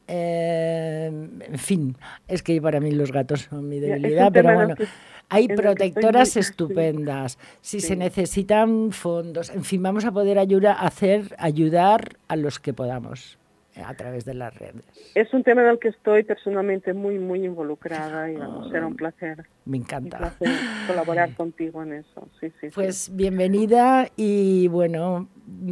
[0.06, 1.06] eh,
[1.40, 1.96] en fin,
[2.26, 4.86] es que para mí los gatos son mi debilidad, pero bueno, que-
[5.28, 7.38] hay estoy protectoras estupendas.
[7.60, 12.72] Si se necesitan fondos, en fin, vamos a poder ayudar, hacer, ayudar a los que
[12.72, 13.37] podamos
[13.84, 14.82] a través de las redes.
[15.14, 18.96] Es un tema en el que estoy personalmente muy, muy involucrada y vamos, será un
[18.96, 20.18] placer, Me un encanta.
[20.18, 20.48] placer
[20.86, 22.28] colaborar contigo en eso.
[22.40, 22.74] Sí, sí, sí.
[22.74, 25.28] Pues bienvenida y bueno,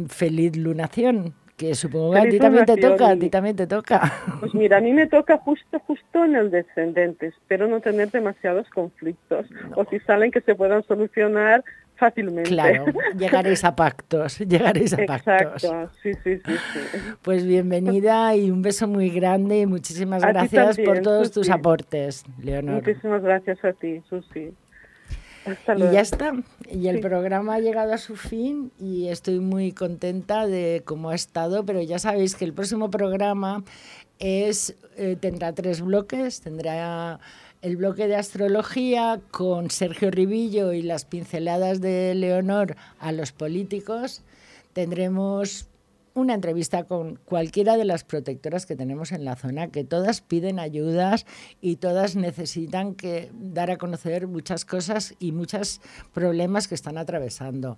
[0.09, 4.13] feliz lunación, que supongo que a ti también te toca, a ti también te toca.
[4.39, 7.27] Pues mira, a mí me toca justo, justo en el descendente.
[7.27, 11.63] Espero no tener demasiados conflictos o si salen que se puedan solucionar
[11.97, 12.49] fácilmente.
[12.49, 12.85] Claro,
[13.17, 15.63] llegaréis a pactos, llegaréis a pactos.
[15.63, 16.99] Exacto, sí, sí, sí, sí.
[17.21, 22.23] Pues bienvenida y un beso muy grande y muchísimas A gracias por todos tus aportes,
[22.41, 22.75] Leonor.
[22.75, 24.53] Muchísimas gracias a ti, Susi.
[25.75, 26.33] y ya está.
[26.69, 31.15] Y el programa ha llegado a su fin y estoy muy contenta de cómo ha
[31.15, 33.63] estado, pero ya sabéis que el próximo programa
[34.19, 37.19] es eh, tendrá tres bloques, tendrá
[37.61, 44.21] el bloque de astrología con Sergio Ribillo y las pinceladas de Leonor a los políticos.
[44.73, 45.67] Tendremos
[46.17, 50.57] una entrevista con cualquiera de las protectoras que tenemos en la zona, que todas piden
[50.57, 51.27] ayudas
[51.61, 55.79] y todas necesitan que dar a conocer muchas cosas y muchos
[56.13, 57.77] problemas que están atravesando,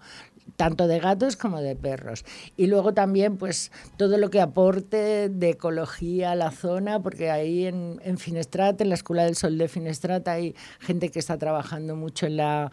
[0.55, 2.23] tanto de gatos como de perros.
[2.55, 7.65] Y luego también, pues, todo lo que aporte de ecología a la zona, porque ahí
[7.65, 12.25] en, Finestrata, en la Escuela del Sol de Finestrata, hay gente que está trabajando mucho
[12.25, 12.71] en la,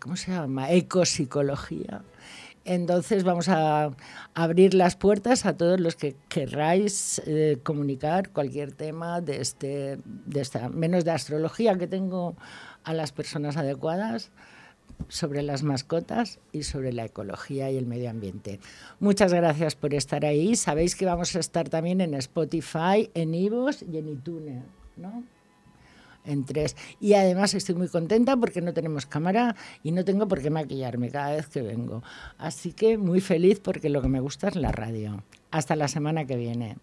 [0.00, 2.04] ¿cómo se llama?, ecopsicología
[2.64, 3.90] entonces vamos a
[4.34, 10.40] abrir las puertas a todos los que querráis eh, comunicar cualquier tema de este, de
[10.40, 12.36] esta, menos de astrología que tengo
[12.84, 14.30] a las personas adecuadas
[15.08, 18.60] sobre las mascotas y sobre la ecología y el medio ambiente.
[18.98, 20.56] Muchas gracias por estar ahí.
[20.56, 24.62] Sabéis que vamos a estar también en Spotify, en Ivos y en iTunes,
[24.96, 25.24] ¿no?
[26.24, 26.76] en tres.
[27.00, 31.10] Y además estoy muy contenta porque no tenemos cámara y no tengo por qué maquillarme
[31.10, 32.02] cada vez que vengo.
[32.38, 35.22] Así que muy feliz porque lo que me gusta es la radio.
[35.50, 36.76] Hasta la semana que viene.